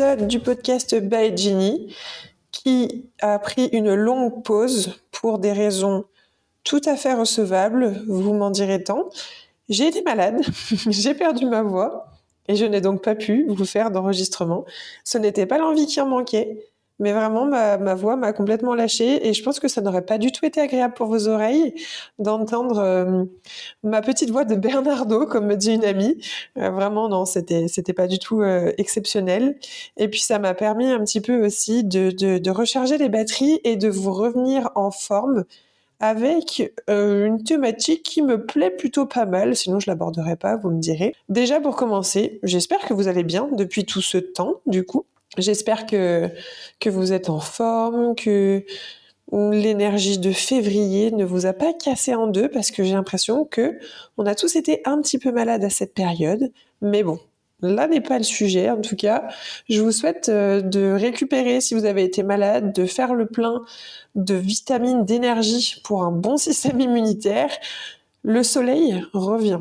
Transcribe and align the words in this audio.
du 0.00 0.40
podcast 0.40 0.94
By 0.98 1.36
Ginny 1.36 1.94
qui 2.50 3.10
a 3.20 3.38
pris 3.38 3.66
une 3.72 3.94
longue 3.94 4.42
pause 4.42 4.98
pour 5.10 5.38
des 5.38 5.52
raisons 5.52 6.04
tout 6.64 6.80
à 6.86 6.96
fait 6.96 7.12
recevables, 7.12 8.02
vous 8.06 8.32
m'en 8.32 8.50
direz 8.50 8.82
tant. 8.82 9.10
J'ai 9.68 9.88
été 9.88 10.02
malade, 10.02 10.40
j'ai 10.88 11.12
perdu 11.12 11.44
ma 11.44 11.62
voix 11.62 12.06
et 12.48 12.56
je 12.56 12.64
n'ai 12.64 12.80
donc 12.80 13.02
pas 13.02 13.14
pu 13.14 13.44
vous 13.48 13.66
faire 13.66 13.90
d'enregistrement. 13.90 14.64
Ce 15.04 15.18
n'était 15.18 15.46
pas 15.46 15.58
l'envie 15.58 15.86
qui 15.86 16.00
en 16.00 16.06
manquait, 16.06 16.64
mais 17.02 17.12
vraiment, 17.12 17.46
ma, 17.46 17.94
voix 17.96 18.14
m'a 18.14 18.32
complètement 18.32 18.76
lâchée 18.76 19.26
et 19.26 19.34
je 19.34 19.42
pense 19.42 19.58
que 19.58 19.66
ça 19.66 19.80
n'aurait 19.80 20.06
pas 20.06 20.18
du 20.18 20.30
tout 20.30 20.46
été 20.46 20.60
agréable 20.60 20.94
pour 20.94 21.08
vos 21.08 21.26
oreilles 21.26 21.74
d'entendre 22.20 22.78
euh, 22.78 23.24
ma 23.82 24.02
petite 24.02 24.30
voix 24.30 24.44
de 24.44 24.54
Bernardo, 24.54 25.26
comme 25.26 25.46
me 25.46 25.56
dit 25.56 25.72
une 25.72 25.84
amie. 25.84 26.16
Euh, 26.58 26.70
vraiment, 26.70 27.08
non, 27.08 27.24
c'était, 27.24 27.66
c'était 27.66 27.92
pas 27.92 28.06
du 28.06 28.20
tout 28.20 28.42
euh, 28.42 28.72
exceptionnel. 28.78 29.58
Et 29.96 30.06
puis, 30.06 30.20
ça 30.20 30.38
m'a 30.38 30.54
permis 30.54 30.86
un 30.86 31.00
petit 31.00 31.20
peu 31.20 31.44
aussi 31.44 31.82
de, 31.82 32.10
de, 32.10 32.50
recharger 32.50 32.98
les 32.98 33.08
batteries 33.08 33.60
et 33.64 33.74
de 33.74 33.88
vous 33.88 34.12
revenir 34.12 34.70
en 34.76 34.92
forme 34.92 35.44
avec 35.98 36.72
une 36.88 37.42
thématique 37.42 38.02
qui 38.02 38.22
me 38.22 38.44
plaît 38.44 38.70
plutôt 38.70 39.06
pas 39.06 39.24
mal, 39.24 39.54
sinon 39.54 39.78
je 39.78 39.88
l'aborderai 39.88 40.34
pas, 40.36 40.56
vous 40.56 40.70
me 40.70 40.80
direz. 40.80 41.14
Déjà 41.28 41.60
pour 41.60 41.76
commencer, 41.76 42.40
j'espère 42.42 42.80
que 42.80 42.92
vous 42.92 43.06
allez 43.06 43.22
bien 43.22 43.48
depuis 43.52 43.84
tout 43.84 44.02
ce 44.02 44.18
temps, 44.18 44.54
du 44.66 44.84
coup. 44.84 45.04
J'espère 45.38 45.86
que, 45.86 46.28
que 46.78 46.90
vous 46.90 47.12
êtes 47.12 47.30
en 47.30 47.40
forme, 47.40 48.14
que 48.14 48.64
l'énergie 49.32 50.18
de 50.18 50.30
février 50.30 51.10
ne 51.10 51.24
vous 51.24 51.46
a 51.46 51.54
pas 51.54 51.72
cassé 51.72 52.14
en 52.14 52.26
deux 52.26 52.48
parce 52.48 52.70
que 52.70 52.84
j'ai 52.84 52.92
l'impression 52.92 53.44
que 53.46 53.78
on 54.18 54.26
a 54.26 54.34
tous 54.34 54.56
été 54.56 54.82
un 54.84 55.00
petit 55.00 55.18
peu 55.18 55.32
malades 55.32 55.64
à 55.64 55.70
cette 55.70 55.94
période. 55.94 56.52
Mais 56.82 57.02
bon, 57.02 57.18
là 57.62 57.88
n'est 57.88 58.02
pas 58.02 58.18
le 58.18 58.24
sujet. 58.24 58.68
En 58.68 58.80
tout 58.82 58.96
cas, 58.96 59.28
je 59.70 59.80
vous 59.80 59.92
souhaite 59.92 60.28
euh, 60.28 60.60
de 60.60 60.92
récupérer 60.92 61.62
si 61.62 61.74
vous 61.74 61.86
avez 61.86 62.04
été 62.04 62.22
malade, 62.22 62.74
de 62.74 62.84
faire 62.84 63.14
le 63.14 63.26
plein 63.26 63.62
de 64.14 64.34
vitamines, 64.34 65.06
d'énergie 65.06 65.80
pour 65.82 66.04
un 66.04 66.12
bon 66.12 66.36
système 66.36 66.80
immunitaire. 66.80 67.50
Le 68.22 68.42
soleil 68.42 69.02
revient. 69.14 69.60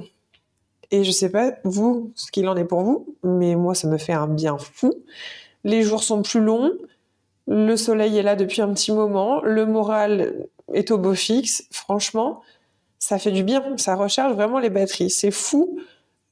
Et 0.94 1.06
je 1.06 1.12
sais 1.12 1.32
pas 1.32 1.54
vous 1.64 2.12
ce 2.16 2.30
qu'il 2.32 2.50
en 2.50 2.58
est 2.58 2.66
pour 2.66 2.82
vous, 2.82 3.16
mais 3.24 3.56
moi 3.56 3.74
ça 3.74 3.88
me 3.88 3.98
fait 3.98 4.12
un 4.12 4.28
bien 4.28 4.58
fou 4.58 4.94
les 5.64 5.84
jours 5.84 6.04
sont 6.04 6.22
plus 6.22 6.42
longs, 6.42 6.72
le 7.48 7.76
soleil 7.76 8.18
est 8.18 8.24
là 8.24 8.36
depuis 8.36 8.62
un 8.62 8.74
petit 8.74 8.92
moment, 8.92 9.42
le 9.42 9.66
moral 9.66 10.48
est 10.74 10.92
au 10.92 10.98
beau 10.98 11.14
fixe. 11.14 11.64
Franchement, 11.72 12.42
ça 13.00 13.18
fait 13.18 13.32
du 13.32 13.44
bien, 13.44 13.76
ça 13.78 13.96
recharge 13.96 14.34
vraiment 14.34 14.60
les 14.60 14.70
batteries. 14.70 15.10
C'est 15.10 15.32
fou, 15.32 15.78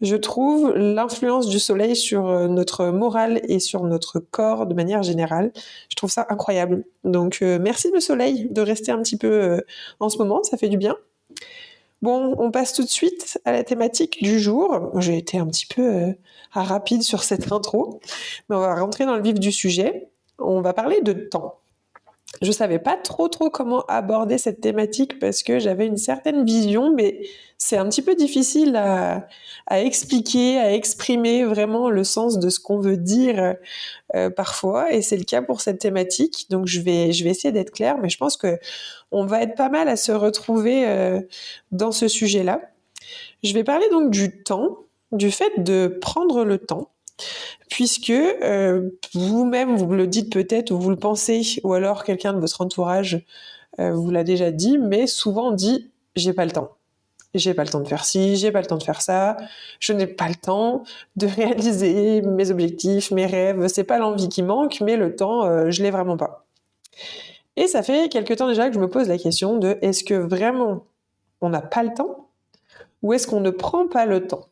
je 0.01 0.15
trouve, 0.15 0.71
l'influence 0.75 1.47
du 1.47 1.59
soleil 1.59 1.95
sur 1.95 2.27
euh, 2.27 2.47
notre 2.47 2.85
moral 2.87 3.41
et 3.49 3.59
sur 3.59 3.83
notre 3.83 4.19
corps 4.19 4.65
de 4.65 4.73
manière 4.73 5.03
générale. 5.03 5.51
Je 5.89 5.95
trouve 5.95 6.09
ça 6.09 6.25
incroyable. 6.29 6.85
Donc, 7.03 7.39
euh, 7.41 7.59
merci 7.59 7.91
le 7.93 7.99
soleil 7.99 8.47
de 8.49 8.61
rester 8.61 8.91
un 8.91 9.01
petit 9.01 9.17
peu 9.17 9.27
euh, 9.27 9.61
en 9.99 10.09
ce 10.09 10.17
moment, 10.17 10.43
ça 10.43 10.57
fait 10.57 10.69
du 10.69 10.77
bien. 10.77 10.95
Bon, 12.01 12.35
on 12.39 12.49
passe 12.51 12.73
tout 12.73 12.83
de 12.83 12.89
suite 12.89 13.39
à 13.43 13.51
la 13.51 13.63
thématique 13.63 14.23
du 14.23 14.39
jour. 14.39 14.91
J'ai 14.99 15.17
été 15.17 15.37
un 15.37 15.47
petit 15.47 15.65
peu 15.65 15.81
euh, 15.81 16.13
rapide 16.51 17.03
sur 17.03 17.23
cette 17.23 17.51
intro, 17.51 17.99
mais 18.49 18.55
on 18.55 18.59
va 18.59 18.75
rentrer 18.75 19.05
dans 19.05 19.15
le 19.15 19.21
vif 19.21 19.39
du 19.39 19.51
sujet. 19.51 20.09
On 20.37 20.61
va 20.61 20.73
parler 20.73 21.01
de 21.01 21.11
temps 21.13 21.58
je 22.41 22.51
savais 22.51 22.79
pas 22.79 22.95
trop 22.95 23.27
trop 23.27 23.49
comment 23.49 23.83
aborder 23.87 24.37
cette 24.37 24.61
thématique 24.61 25.19
parce 25.19 25.43
que 25.43 25.59
j'avais 25.59 25.87
une 25.87 25.97
certaine 25.97 26.45
vision, 26.45 26.93
mais 26.93 27.21
c'est 27.57 27.75
un 27.75 27.89
petit 27.89 28.01
peu 28.01 28.15
difficile 28.15 28.75
à, 28.75 29.27
expliquer, 29.69 30.57
à 30.57 30.73
exprimer 30.73 31.43
vraiment 31.43 31.89
le 31.89 32.03
sens 32.03 32.39
de 32.39 32.49
ce 32.49 32.59
qu'on 32.59 32.79
veut 32.79 32.97
dire 32.97 33.55
euh, 34.15 34.29
parfois, 34.29 34.93
et 34.93 35.01
c'est 35.01 35.17
le 35.17 35.25
cas 35.25 35.41
pour 35.41 35.61
cette 35.61 35.79
thématique. 35.79 36.45
Donc 36.49 36.67
je 36.67 36.81
vais 36.81 37.11
je 37.11 37.23
vais 37.23 37.31
essayer 37.31 37.51
d'être 37.51 37.71
claire, 37.71 37.97
mais 37.97 38.09
je 38.09 38.17
pense 38.17 38.37
que 38.37 38.57
on 39.11 39.25
va 39.25 39.41
être 39.41 39.55
pas 39.55 39.69
mal 39.69 39.89
à 39.89 39.97
se 39.97 40.11
retrouver 40.11 40.87
euh, 40.87 41.19
dans 41.71 41.91
ce 41.91 42.07
sujet-là. 42.07 42.61
Je 43.43 43.53
vais 43.53 43.63
parler 43.63 43.89
donc 43.89 44.11
du 44.11 44.43
temps, 44.43 44.77
du 45.11 45.31
fait 45.31 45.51
de 45.63 45.97
prendre 46.01 46.45
le 46.45 46.59
temps 46.59 46.89
puisque 47.69 48.09
euh, 48.09 48.89
vous-même, 49.13 49.75
vous 49.77 49.93
le 49.93 50.07
dites 50.07 50.31
peut-être 50.31 50.71
ou 50.71 50.79
vous 50.79 50.89
le 50.89 50.95
pensez, 50.95 51.59
ou 51.63 51.73
alors 51.73 52.03
quelqu'un 52.03 52.33
de 52.33 52.39
votre 52.39 52.61
entourage 52.61 53.25
euh, 53.79 53.93
vous 53.93 54.09
l'a 54.11 54.23
déjà 54.23 54.51
dit, 54.51 54.77
mais 54.77 55.07
souvent 55.07 55.51
dit 55.51 55.91
j'ai 56.15 56.33
pas 56.33 56.45
le 56.45 56.51
temps. 56.51 56.75
J'ai 57.35 57.53
pas 57.53 57.63
le 57.63 57.69
temps 57.69 57.79
de 57.79 57.87
faire 57.87 58.05
ci, 58.05 58.37
j'ai 58.37 58.51
pas 58.51 58.59
le 58.59 58.65
temps 58.65 58.77
de 58.77 58.83
faire 58.83 59.01
ça, 59.01 59.37
je 59.79 59.93
n'ai 59.93 60.07
pas 60.07 60.27
le 60.27 60.35
temps 60.35 60.83
de 61.15 61.27
réaliser 61.35 62.21
mes 62.21 62.49
objectifs, 62.49 63.11
mes 63.11 63.27
rêves. 63.27 63.67
C'est 63.67 63.83
pas 63.83 63.99
l'envie 63.99 64.29
qui 64.29 64.41
manque, 64.41 64.81
mais 64.81 64.97
le 64.97 65.15
temps, 65.15 65.45
euh, 65.45 65.69
je 65.69 65.83
l'ai 65.83 65.91
vraiment 65.91 66.17
pas. 66.17 66.45
Et 67.55 67.67
ça 67.67 67.83
fait 67.83 68.09
quelque 68.09 68.33
temps 68.33 68.47
déjà 68.47 68.67
que 68.67 68.73
je 68.73 68.79
me 68.79 68.89
pose 68.89 69.07
la 69.07 69.17
question 69.17 69.57
de 69.57 69.77
est-ce 69.81 70.03
que 70.03 70.15
vraiment 70.15 70.85
on 71.41 71.49
n'a 71.49 71.61
pas 71.61 71.83
le 71.83 71.93
temps 71.93 72.29
ou 73.01 73.13
est-ce 73.13 73.27
qu'on 73.27 73.41
ne 73.41 73.49
prend 73.49 73.87
pas 73.87 74.05
le 74.05 74.27
temps? 74.27 74.48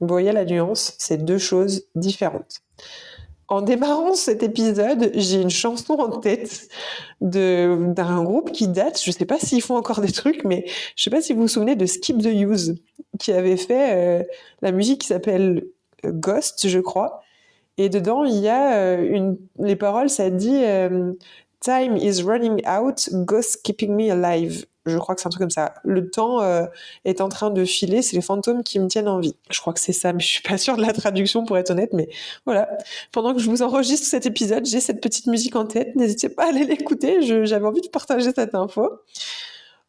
Vous 0.00 0.08
voyez 0.08 0.32
la 0.32 0.44
nuance, 0.44 0.94
c'est 0.98 1.24
deux 1.24 1.38
choses 1.38 1.86
différentes. 1.94 2.60
En 3.48 3.62
démarrant 3.62 4.14
cet 4.14 4.42
épisode, 4.42 5.12
j'ai 5.14 5.40
une 5.40 5.50
chanson 5.50 5.94
en 5.94 6.18
tête 6.18 6.68
d'un 7.20 8.24
groupe 8.24 8.50
qui 8.50 8.66
date, 8.66 9.00
je 9.00 9.10
ne 9.10 9.14
sais 9.14 9.24
pas 9.24 9.38
s'ils 9.38 9.62
font 9.62 9.76
encore 9.76 10.00
des 10.00 10.10
trucs, 10.10 10.44
mais 10.44 10.64
je 10.66 10.72
ne 10.72 11.04
sais 11.04 11.10
pas 11.10 11.22
si 11.22 11.32
vous 11.32 11.42
vous 11.42 11.48
souvenez 11.48 11.76
de 11.76 11.86
Skip 11.86 12.18
the 12.18 12.26
Use, 12.26 12.74
qui 13.20 13.32
avait 13.32 13.56
fait 13.56 13.92
euh, 13.92 14.24
la 14.62 14.72
musique 14.72 15.02
qui 15.02 15.06
s'appelle 15.06 15.64
euh, 16.04 16.10
Ghost, 16.12 16.66
je 16.68 16.80
crois. 16.80 17.22
Et 17.78 17.88
dedans, 17.88 18.24
il 18.24 18.38
y 18.38 18.48
a 18.48 18.78
euh, 18.78 19.34
les 19.60 19.76
paroles, 19.76 20.10
ça 20.10 20.30
dit 20.30 20.62
Time 21.60 21.96
is 21.96 22.22
running 22.22 22.66
out, 22.66 23.08
ghost 23.12 23.62
keeping 23.62 23.94
me 23.94 24.10
alive 24.10 24.66
je 24.86 24.96
crois 24.98 25.14
que 25.14 25.20
c'est 25.20 25.26
un 25.26 25.30
truc 25.30 25.40
comme 25.40 25.50
ça. 25.50 25.74
Le 25.84 26.10
temps 26.10 26.40
euh, 26.40 26.66
est 27.04 27.20
en 27.20 27.28
train 27.28 27.50
de 27.50 27.64
filer, 27.64 28.02
c'est 28.02 28.16
les 28.16 28.22
fantômes 28.22 28.62
qui 28.62 28.78
me 28.78 28.88
tiennent 28.88 29.08
en 29.08 29.18
vie. 29.18 29.36
Je 29.50 29.60
crois 29.60 29.72
que 29.72 29.80
c'est 29.80 29.92
ça, 29.92 30.12
mais 30.12 30.20
je 30.20 30.26
suis 30.26 30.42
pas 30.42 30.58
sûre 30.58 30.76
de 30.76 30.82
la 30.82 30.92
traduction 30.92 31.44
pour 31.44 31.58
être 31.58 31.70
honnête. 31.70 31.92
Mais 31.92 32.08
voilà, 32.44 32.68
pendant 33.12 33.34
que 33.34 33.40
je 33.40 33.50
vous 33.50 33.62
enregistre 33.62 34.06
cet 34.06 34.26
épisode, 34.26 34.64
j'ai 34.66 34.80
cette 34.80 35.00
petite 35.00 35.26
musique 35.26 35.56
en 35.56 35.66
tête. 35.66 35.96
N'hésitez 35.96 36.28
pas 36.28 36.44
à 36.44 36.48
aller 36.48 36.64
l'écouter. 36.64 37.22
J'avais 37.44 37.66
envie 37.66 37.80
de 37.80 37.88
partager 37.88 38.32
cette 38.32 38.54
info. 38.54 38.90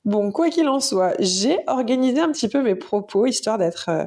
Bon, 0.06 0.32
quoi 0.32 0.50
qu'il 0.50 0.68
en 0.70 0.80
soit, 0.80 1.16
j'ai 1.20 1.60
organisé 1.68 2.20
un 2.22 2.32
petit 2.32 2.48
peu 2.48 2.62
mes 2.64 2.76
propos 2.76 3.26
histoire 3.26 3.58
d'être 3.58 3.90
euh, 3.90 4.06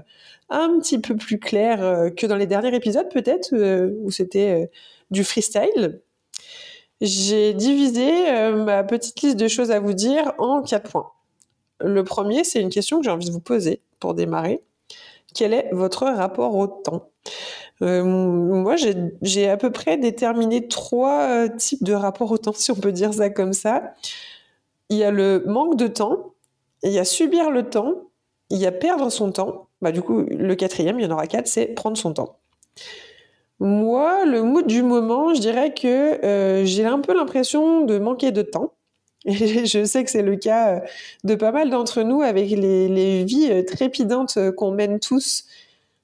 un 0.48 0.78
petit 0.80 0.98
peu 0.98 1.14
plus 1.14 1.38
clair 1.38 1.82
euh, 1.82 2.10
que 2.10 2.26
dans 2.26 2.36
les 2.36 2.46
derniers 2.46 2.74
épisodes 2.74 3.08
peut-être 3.12 3.54
où 4.02 4.10
c'était 4.10 4.70
du 5.10 5.24
freestyle 5.24 6.00
j'ai 7.00 7.54
divisé 7.54 8.28
euh, 8.30 8.64
ma 8.64 8.84
petite 8.84 9.20
liste 9.22 9.36
de 9.36 9.48
choses 9.48 9.70
à 9.70 9.80
vous 9.80 9.94
dire 9.94 10.32
en 10.38 10.62
quatre 10.62 10.90
points. 10.90 11.10
Le 11.80 12.04
premier, 12.04 12.44
c'est 12.44 12.60
une 12.60 12.68
question 12.68 12.98
que 12.98 13.04
j'ai 13.04 13.10
envie 13.10 13.26
de 13.26 13.32
vous 13.32 13.40
poser 13.40 13.80
pour 14.00 14.14
démarrer. 14.14 14.62
Quel 15.34 15.54
est 15.54 15.68
votre 15.72 16.04
rapport 16.04 16.54
au 16.56 16.66
temps? 16.66 17.08
Euh, 17.82 18.04
Moi, 18.04 18.76
j'ai 19.22 19.48
à 19.48 19.56
peu 19.56 19.70
près 19.70 19.96
déterminé 19.96 20.68
trois 20.68 21.22
euh, 21.22 21.48
types 21.48 21.84
de 21.84 21.94
rapports 21.94 22.30
au 22.30 22.38
temps, 22.38 22.52
si 22.52 22.70
on 22.70 22.74
peut 22.76 22.92
dire 22.92 23.14
ça 23.14 23.30
comme 23.30 23.52
ça. 23.52 23.94
Il 24.90 24.96
y 24.96 25.04
a 25.04 25.10
le 25.10 25.44
manque 25.46 25.76
de 25.76 25.86
temps, 25.86 26.34
il 26.82 26.90
y 26.90 26.98
a 26.98 27.04
subir 27.04 27.50
le 27.50 27.70
temps, 27.70 27.94
il 28.50 28.58
y 28.58 28.66
a 28.66 28.72
perdre 28.72 29.08
son 29.10 29.32
temps. 29.32 29.68
Bah, 29.80 29.92
du 29.92 30.02
coup, 30.02 30.22
le 30.28 30.54
quatrième, 30.56 30.98
il 30.98 31.04
y 31.04 31.06
en 31.06 31.12
aura 31.12 31.26
quatre, 31.26 31.46
c'est 31.46 31.66
prendre 31.66 31.96
son 31.96 32.12
temps. 32.12 32.36
Moi, 33.60 34.24
le 34.24 34.42
mood 34.42 34.66
du 34.66 34.82
moment, 34.82 35.34
je 35.34 35.40
dirais 35.40 35.74
que 35.74 36.24
euh, 36.24 36.64
j'ai 36.64 36.86
un 36.86 36.98
peu 37.00 37.14
l'impression 37.14 37.84
de 37.84 37.98
manquer 37.98 38.32
de 38.32 38.40
temps. 38.40 38.72
Et 39.26 39.34
je 39.66 39.84
sais 39.84 40.02
que 40.02 40.10
c'est 40.10 40.22
le 40.22 40.36
cas 40.36 40.76
euh, 40.76 40.80
de 41.24 41.34
pas 41.34 41.52
mal 41.52 41.68
d'entre 41.68 42.02
nous 42.02 42.22
avec 42.22 42.48
les, 42.48 43.24
vies 43.24 43.48
euh, 43.50 43.62
trépidantes 43.62 44.38
qu'on 44.56 44.70
mène 44.70 44.98
tous, 44.98 45.44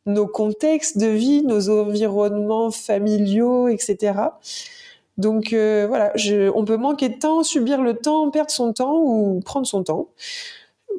nos 0.04 0.26
contextes 0.26 0.98
de 0.98 1.06
vie, 1.06 1.42
nos 1.42 1.70
environnements 1.70 2.70
familiaux, 2.70 3.68
etc. 3.68 4.12
Donc 5.16 5.52
voilà, 5.52 6.12
on 6.54 6.64
peut 6.66 6.76
manquer 6.76 7.08
de 7.08 7.18
temps, 7.18 7.42
subir 7.42 7.80
le 7.80 7.94
temps, 7.94 8.30
perdre 8.30 8.50
son 8.50 8.74
temps 8.74 9.00
ou 9.00 9.40
prendre 9.40 9.66
son 9.66 9.82
temps 9.82 10.08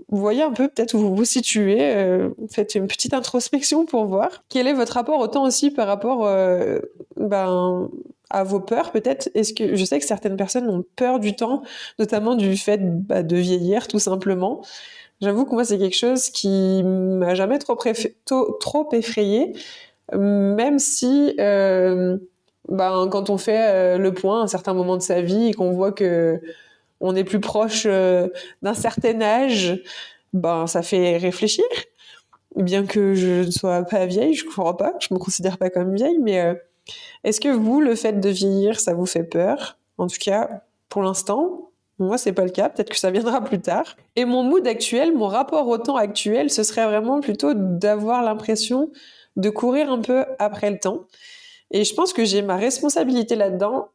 voyez 0.09 0.43
un 0.43 0.51
peu 0.51 0.67
peut-être 0.67 0.93
où 0.93 0.99
vous 0.99 1.15
vous 1.15 1.25
situez. 1.25 1.95
Euh, 1.95 2.29
faites 2.49 2.75
une 2.75 2.87
petite 2.87 3.13
introspection 3.13 3.85
pour 3.85 4.05
voir. 4.05 4.43
Quel 4.49 4.67
est 4.67 4.73
votre 4.73 4.93
rapport 4.93 5.19
au 5.19 5.27
temps 5.27 5.43
aussi 5.43 5.71
par 5.71 5.87
rapport 5.87 6.25
euh, 6.25 6.79
ben, 7.15 7.89
à 8.29 8.43
vos 8.43 8.59
peurs 8.59 8.91
peut-être? 8.91 9.29
Est-ce 9.35 9.53
que 9.53 9.75
je 9.75 9.85
sais 9.85 9.99
que 9.99 10.05
certaines 10.05 10.37
personnes 10.37 10.69
ont 10.69 10.83
peur 10.95 11.19
du 11.19 11.35
temps, 11.35 11.63
notamment 11.99 12.35
du 12.35 12.57
fait 12.57 12.79
bah, 12.81 13.23
de 13.23 13.35
vieillir 13.35 13.87
tout 13.87 13.99
simplement. 13.99 14.61
J'avoue 15.21 15.45
que 15.45 15.53
moi 15.53 15.65
c'est 15.65 15.79
quelque 15.79 15.97
chose 15.97 16.29
qui 16.29 16.83
m'a 16.83 17.33
jamais 17.33 17.57
trop, 17.57 17.75
trop 18.59 18.89
effrayé, 18.91 19.53
même 20.13 20.77
si 20.77 21.33
euh, 21.39 22.17
ben, 22.69 23.07
quand 23.11 23.29
on 23.29 23.37
fait 23.37 23.97
le 23.97 24.13
point 24.13 24.41
à 24.41 24.43
un 24.43 24.47
certain 24.47 24.73
moment 24.73 24.95
de 24.95 25.01
sa 25.01 25.21
vie 25.21 25.47
et 25.47 25.53
qu'on 25.53 25.71
voit 25.71 25.91
que 25.91 26.39
on 27.01 27.15
est 27.15 27.23
plus 27.23 27.39
proche 27.39 27.83
euh, 27.85 28.27
d'un 28.61 28.73
certain 28.73 29.21
âge, 29.21 29.81
ben 30.33 30.67
ça 30.67 30.81
fait 30.81 31.17
réfléchir. 31.17 31.65
Bien 32.55 32.85
que 32.85 33.13
je 33.13 33.45
ne 33.45 33.51
sois 33.51 33.83
pas 33.83 34.05
vieille, 34.05 34.33
je 34.33 34.45
crois 34.45 34.77
pas, 34.77 34.93
je 34.99 35.13
me 35.13 35.19
considère 35.19 35.57
pas 35.57 35.69
comme 35.69 35.93
vieille, 35.95 36.17
mais 36.19 36.41
euh, 36.41 36.55
Est-ce 37.23 37.39
que 37.41 37.49
vous, 37.49 37.81
le 37.81 37.95
fait 37.95 38.19
de 38.19 38.29
vieillir, 38.29 38.79
ça 38.79 38.93
vous 38.93 39.05
fait 39.05 39.23
peur? 39.23 39.77
En 39.97 40.07
tout 40.07 40.17
cas, 40.19 40.63
pour 40.89 41.03
l'instant, 41.03 41.71
moi, 41.99 42.17
c'est 42.17 42.33
pas 42.33 42.43
le 42.45 42.51
cas. 42.51 42.69
Peut-être 42.69 42.89
que 42.89 42.97
ça 42.97 43.11
viendra 43.11 43.41
plus 43.43 43.59
tard. 43.59 43.95
Et 44.15 44.25
mon 44.25 44.43
mood 44.43 44.65
actuel, 44.67 45.15
mon 45.15 45.27
rapport 45.27 45.67
au 45.67 45.77
temps 45.77 45.95
actuel, 45.95 46.49
ce 46.49 46.63
serait 46.63 46.85
vraiment 46.85 47.19
plutôt 47.21 47.53
d'avoir 47.55 48.23
l'impression 48.23 48.91
de 49.35 49.49
courir 49.49 49.91
un 49.91 50.01
peu 50.01 50.25
après 50.39 50.69
le 50.71 50.79
temps. 50.79 51.05
Et 51.71 51.83
je 51.83 51.93
pense 51.93 52.13
que 52.13 52.23
j'ai 52.23 52.41
ma 52.41 52.55
responsabilité 52.55 53.35
là-dedans. 53.35 53.89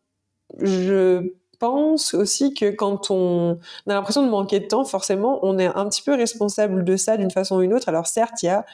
Je 0.61 1.33
pense 1.63 2.13
aussi 2.15 2.55
que 2.55 2.71
quand 2.71 3.13
on 3.13 3.53
a 3.87 3.95
l'impression 3.95 4.27
de 4.27 4.29
manquer 4.29 4.59
de 4.59 4.67
temps, 4.67 4.85
forcément, 4.85 5.39
on 5.43 5.61
est 5.61 5.67
un 5.67 5.89
petit 5.89 6.03
peu 6.03 6.13
responsable 6.13 6.83
de 6.83 6.97
ça 6.97 7.17
d'une 7.17 7.31
façon 7.31 7.55
ou 7.55 7.61
d'une 7.61 7.73
autre. 7.73 7.89
Alors 7.89 8.09
certes, 8.09 8.43
il 8.43 8.47
y 8.47 8.49
a 8.49 8.67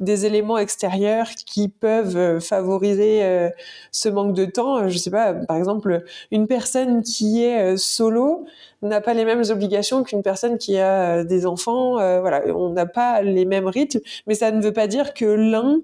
des 0.00 0.24
éléments 0.24 0.56
extérieurs 0.56 1.28
qui 1.44 1.68
peuvent 1.68 2.16
euh, 2.16 2.40
favoriser 2.40 3.22
euh, 3.24 3.50
ce 3.92 4.08
manque 4.08 4.32
de 4.32 4.46
temps. 4.46 4.88
Je 4.88 4.96
sais 4.96 5.10
pas, 5.10 5.34
par 5.34 5.58
exemple, 5.58 6.02
une 6.30 6.46
personne 6.46 7.02
qui 7.02 7.44
est 7.44 7.74
euh, 7.74 7.76
solo 7.76 8.46
n'a 8.80 9.02
pas 9.02 9.12
les 9.12 9.26
mêmes 9.26 9.44
obligations 9.50 10.02
qu'une 10.02 10.22
personne 10.22 10.56
qui 10.56 10.78
a 10.78 11.24
des 11.24 11.44
enfants. 11.44 11.96
voilà, 12.22 12.42
on 12.56 12.70
n'a 12.70 12.86
pas 12.86 13.20
les 13.20 13.44
mêmes 13.44 13.66
rythmes, 13.66 14.00
mais 14.26 14.34
ça 14.34 14.50
ne 14.50 14.62
veut 14.62 14.72
pas 14.72 14.86
dire 14.86 15.12
que 15.12 15.26
l'un 15.26 15.82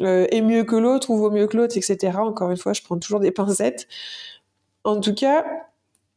est 0.00 0.40
mieux 0.40 0.64
que 0.64 0.76
l'autre 0.76 1.10
ou 1.10 1.18
vaut 1.18 1.30
mieux 1.30 1.46
que 1.46 1.58
l'autre, 1.58 1.76
etc. 1.76 2.16
Encore 2.20 2.50
une 2.50 2.56
fois, 2.56 2.72
je 2.72 2.80
prends 2.82 2.98
toujours 2.98 3.20
des 3.20 3.30
pincettes. 3.30 3.86
En 4.84 5.00
tout 5.00 5.14
cas, 5.14 5.44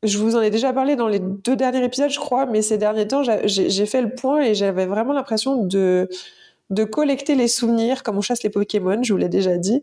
je 0.04 0.18
vous 0.18 0.36
en 0.36 0.42
ai 0.42 0.50
déjà 0.50 0.74
parlé 0.74 0.96
dans 0.96 1.08
les 1.08 1.20
deux 1.20 1.56
derniers 1.56 1.84
épisodes, 1.84 2.10
je 2.10 2.20
crois, 2.20 2.46
mais 2.46 2.62
ces 2.62 2.78
derniers 2.78 3.08
temps, 3.08 3.24
j'ai 3.46 3.86
fait 3.86 4.02
le 4.02 4.14
point 4.14 4.42
et 4.42 4.54
j'avais 4.56 4.86
vraiment 4.86 5.14
l'impression 5.14 5.64
de 5.64 6.10
de 6.70 6.84
collecter 6.84 7.36
les 7.36 7.48
souvenirs 7.48 8.04
comme 8.04 8.18
on 8.18 8.22
chasse 8.22 8.44
les 8.44 8.50
Pokémon, 8.50 9.02
je 9.02 9.14
vous 9.14 9.18
l'ai 9.18 9.30
déjà 9.30 9.58
dit, 9.58 9.82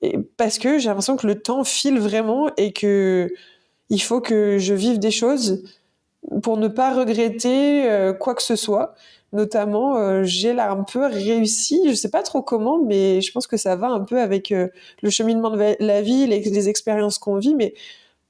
et 0.00 0.18
parce 0.36 0.58
que 0.58 0.78
j'ai 0.78 0.88
l'impression 0.88 1.16
que 1.16 1.26
le 1.26 1.40
temps 1.40 1.62
file 1.64 1.98
vraiment 1.98 2.50
et 2.56 2.72
que 2.72 3.30
il 3.90 4.00
faut 4.00 4.20
que 4.20 4.58
je 4.58 4.74
vive 4.74 4.98
des 4.98 5.10
choses 5.10 5.62
pour 6.42 6.56
ne 6.56 6.68
pas 6.68 6.94
regretter 6.94 7.90
euh, 7.90 8.12
quoi 8.12 8.34
que 8.34 8.42
ce 8.42 8.56
soit. 8.56 8.94
Notamment, 9.32 9.96
euh, 9.96 10.22
j'ai 10.24 10.52
là 10.52 10.70
un 10.70 10.82
peu 10.82 11.06
réussi, 11.06 11.80
je 11.88 11.94
sais 11.94 12.10
pas 12.10 12.22
trop 12.22 12.42
comment, 12.42 12.78
mais 12.82 13.20
je 13.22 13.32
pense 13.32 13.46
que 13.46 13.56
ça 13.56 13.76
va 13.76 13.88
un 13.88 14.00
peu 14.00 14.20
avec 14.20 14.52
euh, 14.52 14.68
le 15.02 15.10
cheminement 15.10 15.50
de 15.50 15.76
la 15.80 16.02
vie, 16.02 16.26
les, 16.26 16.40
les 16.40 16.68
expériences 16.68 17.18
qu'on 17.18 17.38
vit. 17.38 17.54
Mais 17.54 17.74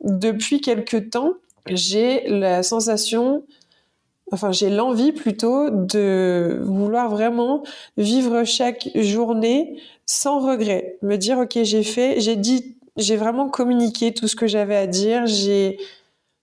depuis 0.03 0.61
quelques 0.61 1.11
temps, 1.11 1.35
j'ai 1.67 2.29
la 2.29 2.63
sensation 2.63 3.45
enfin 4.33 4.51
j'ai 4.51 4.71
l'envie 4.71 5.13
plutôt 5.13 5.71
de 5.71 6.59
vouloir 6.63 7.11
vraiment 7.11 7.63
vivre 7.97 8.45
chaque 8.45 8.89
journée 8.95 9.77
sans 10.07 10.41
regret, 10.41 10.99
me 11.03 11.17
dire 11.17 11.39
ok 11.39 11.59
j'ai 11.63 11.83
fait, 11.83 12.21
j'ai 12.21 12.37
dit, 12.37 12.77
j'ai 12.97 13.17
vraiment 13.17 13.49
communiqué 13.49 14.13
tout 14.13 14.27
ce 14.27 14.35
que 14.35 14.47
j'avais 14.47 14.77
à 14.77 14.87
dire, 14.87 15.27
j'ai 15.27 15.79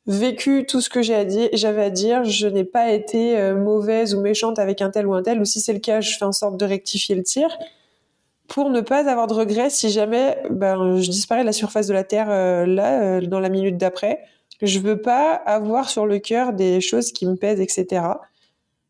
vécu 0.07 0.65
tout 0.65 0.81
ce 0.81 0.89
que 0.89 1.01
j'avais 1.01 1.83
à 1.83 1.89
dire, 1.89 2.23
je 2.23 2.47
n'ai 2.47 2.63
pas 2.63 2.91
été 2.91 3.38
euh, 3.38 3.55
mauvaise 3.55 4.15
ou 4.15 4.21
méchante 4.21 4.57
avec 4.57 4.81
un 4.81 4.89
tel 4.89 5.05
ou 5.05 5.13
un 5.13 5.21
tel, 5.21 5.39
ou 5.41 5.45
si 5.45 5.59
c'est 5.59 5.73
le 5.73 5.79
cas, 5.79 6.01
je 6.01 6.17
fais 6.17 6.25
en 6.25 6.31
sorte 6.31 6.57
de 6.57 6.65
rectifier 6.65 7.15
le 7.15 7.23
tir 7.23 7.50
pour 8.50 8.69
ne 8.69 8.81
pas 8.81 9.10
avoir 9.10 9.28
de 9.28 9.34
regrets 9.34 9.69
si 9.69 9.90
jamais 9.90 10.38
ben, 10.50 11.00
je 11.00 11.10
disparais 11.10 11.42
de 11.42 11.46
la 11.46 11.54
surface 11.54 11.88
de 11.88 11.94
la 11.94 12.04
Terre 12.04 12.28
euh, 12.30 12.66
là, 12.66 13.01
euh, 13.01 13.22
dans 13.22 13.40
la 13.40 13.50
minute 13.50 13.78
d'après 13.78 14.19
je 14.62 14.80
veux 14.80 15.01
pas 15.01 15.34
avoir 15.34 15.90
sur 15.90 16.06
le 16.06 16.19
cœur 16.19 16.51
des 16.51 16.81
choses 16.81 17.13
qui 17.13 17.25
me 17.25 17.36
pèsent, 17.36 17.62
etc. 17.62 18.04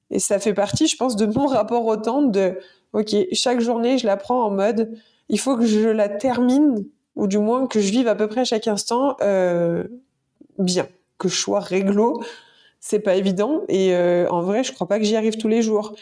Et 0.09 0.17
ça 0.17 0.39
fait 0.39 0.55
partie, 0.55 0.87
je 0.87 0.97
pense, 0.97 1.15
de 1.15 1.27
mon 1.27 1.45
rapport 1.45 1.85
au 1.85 1.95
temps 1.95 2.23
de, 2.23 2.57
ok, 2.93 3.15
chaque 3.33 3.59
journée, 3.59 3.99
je 3.99 4.07
la 4.07 4.17
prends 4.17 4.45
en 4.45 4.49
mode, 4.49 4.97
il 5.27 5.39
faut 5.39 5.55
que 5.55 5.67
je 5.67 5.87
la 5.87 6.09
termine, 6.09 6.85
ou 7.15 7.27
du 7.27 7.37
moins 7.37 7.67
que 7.67 7.79
je 7.79 7.91
vive 7.91 8.07
à 8.07 8.15
peu 8.15 8.27
près 8.27 8.45
chaque 8.45 8.67
instant 8.67 9.15
euh, 9.21 9.83
bien, 10.57 10.87
que 11.19 11.29
je 11.29 11.35
sois 11.35 11.59
réglo. 11.59 12.23
C'est 12.79 12.99
pas 12.99 13.15
évident, 13.15 13.61
et 13.67 13.95
en 14.27 14.41
vrai, 14.41 14.63
je 14.63 14.73
crois 14.73 14.87
pas 14.87 14.97
que 14.97 15.05
j'y 15.05 15.17
arrive 15.17 15.37
tous 15.37 15.49
les 15.49 15.61
jours. 15.61 15.93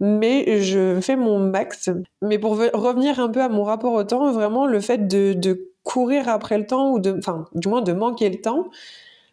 Mais 0.00 0.60
je 0.62 1.00
fais 1.00 1.16
mon 1.16 1.38
max. 1.38 1.90
Mais 2.22 2.38
pour 2.38 2.52
revenir 2.52 3.18
un 3.18 3.28
peu 3.28 3.42
à 3.42 3.48
mon 3.48 3.64
rapport 3.64 3.92
au 3.94 4.04
temps, 4.04 4.30
vraiment, 4.32 4.66
le 4.66 4.80
fait 4.80 5.08
de, 5.08 5.64
courir 5.84 6.28
après 6.28 6.58
le 6.58 6.66
temps, 6.66 6.92
ou 6.92 6.98
de, 6.98 7.16
enfin, 7.16 7.46
du 7.54 7.68
moins 7.68 7.80
de 7.80 7.92
manquer 7.92 8.28
le 8.28 8.40
temps, 8.42 8.68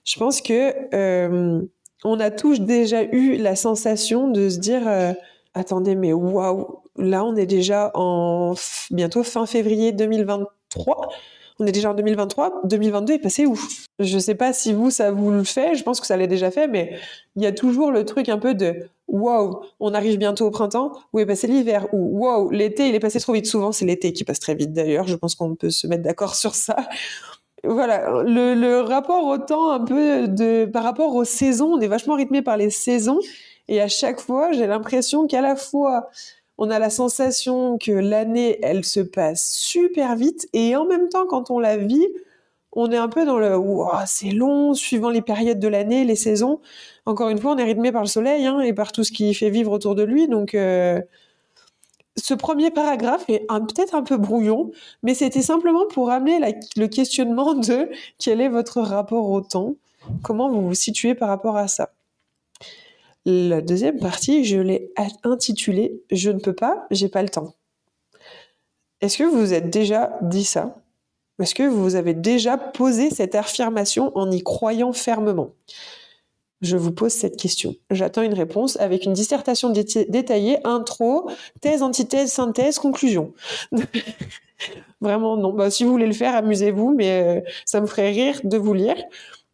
je 0.05 0.17
pense 0.17 0.39
que 0.41 0.73
euh, 0.95 1.61
on 2.05 2.19
a 2.19 2.31
tous 2.31 2.61
déjà 2.61 3.03
eu 3.03 3.35
la 3.35 3.55
sensation 3.55 4.29
de 4.29 4.47
se 4.47 4.59
dire 4.59 4.87
euh, 4.87 5.11
attendez 5.53 5.95
mais 5.95 6.13
waouh 6.13 6.79
là 6.97 7.25
on 7.25 7.35
est 7.35 7.47
déjà 7.47 7.91
en 7.95 8.53
bientôt 8.91 9.23
fin 9.23 9.45
février 9.45 9.91
2023 9.91 11.09
on 11.59 11.65
est 11.65 11.71
déjà 11.71 11.91
en 11.91 11.93
2023 11.95 12.61
2022 12.65 13.13
est 13.13 13.19
passé 13.19 13.45
où 13.45 13.59
je 13.99 14.19
sais 14.19 14.35
pas 14.35 14.53
si 14.53 14.73
vous 14.73 14.91
ça 14.91 15.11
vous 15.11 15.31
le 15.31 15.43
fait. 15.43 15.75
Je 15.75 15.83
pense 15.83 15.99
que 15.99 16.07
ça 16.07 16.15
l'est 16.15 16.27
déjà 16.27 16.51
fait 16.51 16.67
mais 16.67 16.97
il 17.35 17.41
y 17.41 17.47
a 17.47 17.51
toujours 17.51 17.91
le 17.91 18.05
truc 18.05 18.29
un 18.29 18.37
peu 18.37 18.53
de 18.53 18.75
waouh 19.07 19.61
on 19.79 19.93
arrive 19.93 20.17
bientôt 20.17 20.47
au 20.47 20.51
printemps. 20.51 20.93
Où 21.13 21.19
est 21.19 21.25
passé 21.25 21.47
l'hiver? 21.47 21.87
Ou 21.93 22.19
waouh 22.19 22.49
l'été 22.49 22.89
il 22.89 22.95
est 22.95 22.99
passé 22.99 23.19
trop 23.19 23.33
vite. 23.33 23.45
Souvent 23.45 23.71
c'est 23.71 23.85
l'été 23.85 24.13
qui 24.13 24.23
passe 24.23 24.39
très 24.39 24.55
vite 24.55 24.73
d'ailleurs. 24.73 25.07
Je 25.07 25.15
pense 25.15 25.35
qu'on 25.35 25.55
peut 25.55 25.69
se 25.69 25.87
mettre 25.87 26.03
d'accord 26.03 26.35
sur 26.35 26.55
ça. 26.55 26.75
Voilà, 27.63 28.23
le, 28.23 28.81
rapport 28.81 29.25
au 29.25 29.39
temps 29.39 29.71
un 29.71 29.79
peu 29.79 30.27
de 30.27 30.65
par 30.65 30.83
rapport 30.83 31.15
aux 31.15 31.23
saisons, 31.23 31.73
on 31.73 31.79
est 31.79 31.87
vachement 31.87 32.15
rythmé 32.15 32.41
par 32.43 32.57
les 32.57 32.69
saisons. 32.69 33.19
Et 33.67 33.81
à 33.81 33.87
chaque 33.87 34.19
fois, 34.19 34.51
j'ai 34.51 34.67
l'impression 34.67 35.25
qu'à 35.25 35.41
la 35.41 35.55
fois 35.55 36.09
on 36.57 36.69
a 36.69 36.79
la 36.79 36.89
sensation 36.89 37.77
que 37.77 37.91
l'année 37.91 38.59
elle 38.61 38.85
se 38.85 38.99
passe 38.99 39.51
super 39.51 40.15
vite. 40.15 40.47
Et 40.53 40.75
en 40.75 40.85
même 40.85 41.09
temps 41.09 41.25
quand 41.25 41.49
on 41.51 41.59
la 41.59 41.77
vit, 41.77 42.07
on 42.75 42.91
est 42.91 42.97
un 42.97 43.07
peu 43.07 43.25
dans 43.25 43.37
le 43.37 43.57
c'est 44.05 44.31
long 44.31 44.73
suivant 44.73 45.09
les 45.09 45.21
périodes 45.21 45.59
de 45.59 45.67
l'année, 45.67 46.03
les 46.03 46.15
saisons. 46.15 46.59
Encore 47.05 47.29
une 47.29 47.39
fois, 47.39 47.53
on 47.53 47.57
est 47.57 47.63
rythmé 47.63 47.91
par 47.91 48.01
le 48.01 48.07
soleil 48.07 48.45
hein, 48.45 48.59
et 48.59 48.73
par 48.73 48.91
tout 48.91 49.03
ce 49.03 49.11
qui 49.11 49.33
fait 49.33 49.49
vivre 49.49 49.71
autour 49.71 49.95
de 49.95 50.03
lui, 50.03 50.27
donc 50.27 50.53
euh, 50.53 51.01
ce 52.17 52.33
premier 52.33 52.71
paragraphe 52.71 53.29
est 53.29 53.45
peut-être 53.47 53.95
un 53.95 54.03
peu 54.03 54.17
brouillon, 54.17 54.71
mais 55.03 55.13
c'était 55.13 55.41
simplement 55.41 55.85
pour 55.87 56.11
amener 56.11 56.39
le 56.77 56.87
questionnement 56.87 57.53
de 57.53 57.89
quel 58.19 58.41
est 58.41 58.49
votre 58.49 58.81
rapport 58.81 59.29
au 59.29 59.41
temps, 59.41 59.75
comment 60.23 60.49
vous 60.49 60.61
vous 60.61 60.73
situez 60.73 61.15
par 61.15 61.29
rapport 61.29 61.57
à 61.57 61.67
ça? 61.67 61.91
La 63.25 63.61
deuxième 63.61 63.99
partie, 63.99 64.45
je 64.45 64.59
l'ai 64.59 64.91
intitulée 65.23 66.03
Je 66.11 66.29
ne 66.29 66.39
peux 66.39 66.53
pas, 66.53 66.85
j'ai 66.91 67.09
pas 67.09 67.23
le 67.23 67.29
temps. 67.29 67.55
Est-ce 69.01 69.17
que 69.17 69.23
vous 69.23 69.39
vous 69.39 69.53
êtes 69.53 69.69
déjà 69.69 70.17
dit 70.21 70.45
ça? 70.45 70.75
Est-ce 71.39 71.55
que 71.55 71.63
vous 71.63 71.95
avez 71.95 72.13
déjà 72.13 72.57
posé 72.57 73.09
cette 73.09 73.35
affirmation 73.35 74.11
en 74.17 74.31
y 74.31 74.41
croyant 74.41 74.93
fermement? 74.93 75.51
Je 76.61 76.77
vous 76.77 76.91
pose 76.91 77.11
cette 77.11 77.37
question. 77.37 77.75
J'attends 77.91 78.21
une 78.21 78.33
réponse 78.33 78.77
avec 78.77 79.05
une 79.05 79.13
dissertation 79.13 79.69
détaillée, 79.69 80.65
intro, 80.65 81.29
thèse, 81.61 81.83
antithèse, 81.83 82.31
synthèse, 82.31 82.79
conclusion. 82.79 83.33
Vraiment 85.01 85.35
non. 85.35 85.53
Bah, 85.53 85.69
si 85.69 85.83
vous 85.83 85.91
voulez 85.91 86.07
le 86.07 86.13
faire, 86.13 86.33
amusez-vous, 86.33 86.93
mais 86.95 87.21
euh, 87.21 87.41
ça 87.65 87.81
me 87.81 87.85
ferait 87.85 88.11
rire 88.11 88.39
de 88.43 88.57
vous 88.57 88.73
lire. 88.73 88.95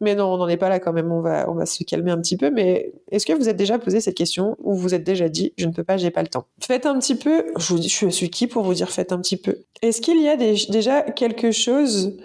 Mais 0.01 0.15
non, 0.15 0.33
on 0.33 0.37
n'en 0.37 0.47
est 0.47 0.57
pas 0.57 0.67
là 0.67 0.79
quand 0.79 0.91
même. 0.91 1.11
On 1.11 1.21
va, 1.21 1.49
on 1.49 1.53
va 1.53 1.65
se 1.65 1.83
calmer 1.83 2.11
un 2.11 2.19
petit 2.19 2.35
peu. 2.35 2.49
Mais 2.49 2.91
est-ce 3.11 3.25
que 3.25 3.33
vous 3.33 3.47
êtes 3.47 3.55
déjà 3.55 3.79
posé 3.79 4.01
cette 4.01 4.15
question 4.15 4.57
ou 4.59 4.73
vous 4.73 4.93
êtes 4.93 5.03
déjà 5.03 5.29
dit 5.29 5.53
je 5.57 5.67
ne 5.67 5.71
peux 5.71 5.83
pas, 5.83 5.95
j'ai 5.97 6.11
pas 6.11 6.23
le 6.23 6.27
temps? 6.27 6.45
Faites 6.59 6.85
un 6.85 6.97
petit 6.99 7.15
peu. 7.15 7.45
Je 7.57 7.67
vous 7.67 7.79
dis, 7.79 7.87
je 7.87 8.09
suis 8.09 8.29
qui 8.29 8.47
pour 8.47 8.63
vous 8.63 8.73
dire 8.73 8.89
faites 8.89 9.11
un 9.13 9.19
petit 9.19 9.37
peu. 9.37 9.59
Est-ce 9.81 10.01
qu'il 10.01 10.21
y 10.21 10.27
a 10.27 10.35
déjà 10.35 11.03
quelque 11.03 11.51
chose 11.51 12.17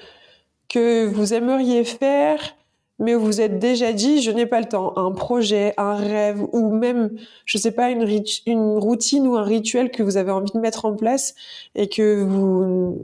que 0.68 1.06
vous 1.06 1.35
aimeriez 1.35 1.85
faire 1.85 2.56
mais 2.99 3.14
vous 3.14 3.40
êtes 3.40 3.59
déjà 3.59 3.92
dit 3.92 4.23
je 4.23 4.30
n'ai 4.30 4.47
pas 4.47 4.61
le 4.61 4.66
temps, 4.66 4.97
un 4.97 5.12
projet, 5.12 5.75
un 5.76 5.95
rêve 5.95 6.42
ou 6.52 6.71
même 6.71 7.11
je 7.45 7.59
sais 7.59 7.73
pas 7.73 7.90
une, 7.90 8.09
une 8.47 8.78
routine 8.78 9.26
ou 9.28 9.37
un 9.37 9.42
rituel 9.42 9.90
que 9.90 10.02
vous 10.02 10.16
avez 10.16 10.30
envie 10.30 10.50
de 10.52 10.59
mettre 10.59 10.87
en 10.87 10.95
place 10.95 11.35
et 11.75 11.88
que 11.88 12.23
vous 12.23 13.02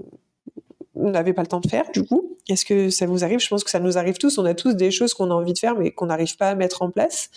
n'avez 0.95 1.33
pas 1.33 1.43
le 1.43 1.49
temps 1.49 1.61
de 1.61 1.69
faire 1.69 1.91
du 1.93 2.05
coup? 2.05 2.37
Est-ce 2.49 2.65
que 2.65 2.91
ça 2.91 3.07
vous 3.07 3.25
arrive? 3.25 3.41
Je 3.41 3.49
pense 3.49 3.65
que 3.65 3.71
ça 3.71 3.81
nous 3.81 3.99
arrive 3.99 4.19
tous. 4.19 4.39
On 4.39 4.45
a 4.45 4.55
tous 4.55 4.75
des 4.75 4.91
choses 4.91 5.15
qu'on 5.15 5.31
a 5.31 5.35
envie 5.35 5.53
de 5.53 5.59
faire 5.59 5.77
mais 5.77 5.91
qu'on 5.91 6.07
n'arrive 6.07 6.37
pas 6.37 6.51
à 6.51 6.55
mettre 6.55 6.83
en 6.83 6.91
place. 6.91 7.31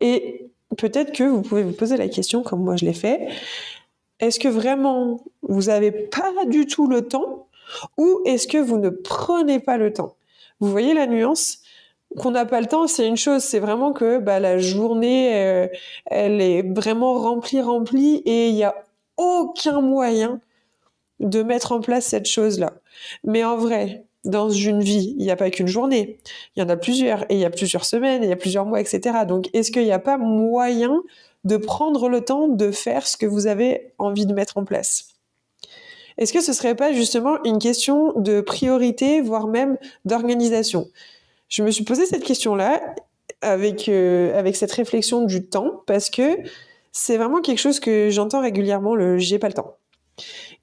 Et 0.00 0.46
peut-être 0.76 1.12
que 1.12 1.24
vous 1.24 1.42
pouvez 1.42 1.62
vous 1.62 1.72
poser 1.72 1.96
la 1.96 2.08
question 2.08 2.42
comme 2.42 2.62
moi 2.62 2.76
je 2.76 2.84
l'ai 2.84 2.94
fait. 2.94 3.28
Est-ce 4.20 4.38
que 4.38 4.48
vraiment 4.48 5.24
vous 5.42 5.64
n'avez 5.64 5.90
pas 5.90 6.32
du 6.46 6.66
tout 6.66 6.86
le 6.86 7.06
temps? 7.08 7.46
Ou 7.98 8.20
est-ce 8.24 8.46
que 8.46 8.58
vous 8.58 8.78
ne 8.78 8.90
prenez 8.90 9.60
pas 9.60 9.76
le 9.76 9.92
temps? 9.92 10.16
Vous 10.60 10.70
voyez 10.70 10.94
la 10.94 11.06
nuance? 11.06 11.58
Qu'on 12.18 12.30
n'a 12.30 12.46
pas 12.46 12.60
le 12.60 12.66
temps, 12.66 12.86
c'est 12.86 13.08
une 13.08 13.16
chose. 13.16 13.42
C'est 13.42 13.58
vraiment 13.58 13.92
que 13.92 14.18
bah, 14.18 14.38
la 14.38 14.58
journée, 14.58 15.34
euh, 15.34 15.66
elle 16.06 16.40
est 16.40 16.62
vraiment 16.62 17.14
remplie, 17.14 17.60
remplie, 17.60 18.22
et 18.24 18.48
il 18.50 18.54
n'y 18.54 18.62
a 18.62 18.74
aucun 19.16 19.80
moyen 19.80 20.40
de 21.24 21.42
mettre 21.42 21.72
en 21.72 21.80
place 21.80 22.06
cette 22.06 22.26
chose-là. 22.26 22.74
Mais 23.24 23.42
en 23.44 23.56
vrai, 23.56 24.04
dans 24.24 24.50
une 24.50 24.82
vie, 24.82 25.14
il 25.18 25.24
n'y 25.24 25.30
a 25.30 25.36
pas 25.36 25.50
qu'une 25.50 25.66
journée. 25.66 26.18
Il 26.54 26.60
y 26.60 26.62
en 26.62 26.68
a 26.68 26.76
plusieurs, 26.76 27.24
et 27.24 27.34
il 27.34 27.40
y 27.40 27.44
a 27.44 27.50
plusieurs 27.50 27.84
semaines, 27.84 28.22
il 28.22 28.28
y 28.28 28.32
a 28.32 28.36
plusieurs 28.36 28.66
mois, 28.66 28.80
etc. 28.80 29.18
Donc, 29.26 29.48
est-ce 29.52 29.72
qu'il 29.72 29.84
n'y 29.84 29.92
a 29.92 29.98
pas 29.98 30.18
moyen 30.18 31.02
de 31.44 31.56
prendre 31.56 32.08
le 32.08 32.22
temps 32.22 32.48
de 32.48 32.70
faire 32.70 33.06
ce 33.06 33.16
que 33.16 33.26
vous 33.26 33.46
avez 33.46 33.92
envie 33.98 34.26
de 34.26 34.32
mettre 34.32 34.56
en 34.56 34.64
place? 34.64 35.08
Est-ce 36.16 36.32
que 36.32 36.40
ce 36.40 36.52
serait 36.52 36.76
pas 36.76 36.92
justement 36.92 37.42
une 37.44 37.58
question 37.58 38.12
de 38.16 38.40
priorité, 38.40 39.20
voire 39.20 39.48
même 39.48 39.76
d'organisation? 40.04 40.88
Je 41.48 41.62
me 41.62 41.70
suis 41.70 41.84
posé 41.84 42.06
cette 42.06 42.22
question-là 42.22 42.80
avec, 43.42 43.88
euh, 43.88 44.38
avec 44.38 44.56
cette 44.56 44.72
réflexion 44.72 45.22
du 45.22 45.46
temps 45.46 45.82
parce 45.86 46.08
que 46.10 46.38
c'est 46.92 47.16
vraiment 47.16 47.40
quelque 47.40 47.58
chose 47.58 47.80
que 47.80 48.08
j'entends 48.10 48.40
régulièrement, 48.40 48.94
le 48.94 49.18
j'ai 49.18 49.38
pas 49.38 49.48
le 49.48 49.54
temps. 49.54 49.76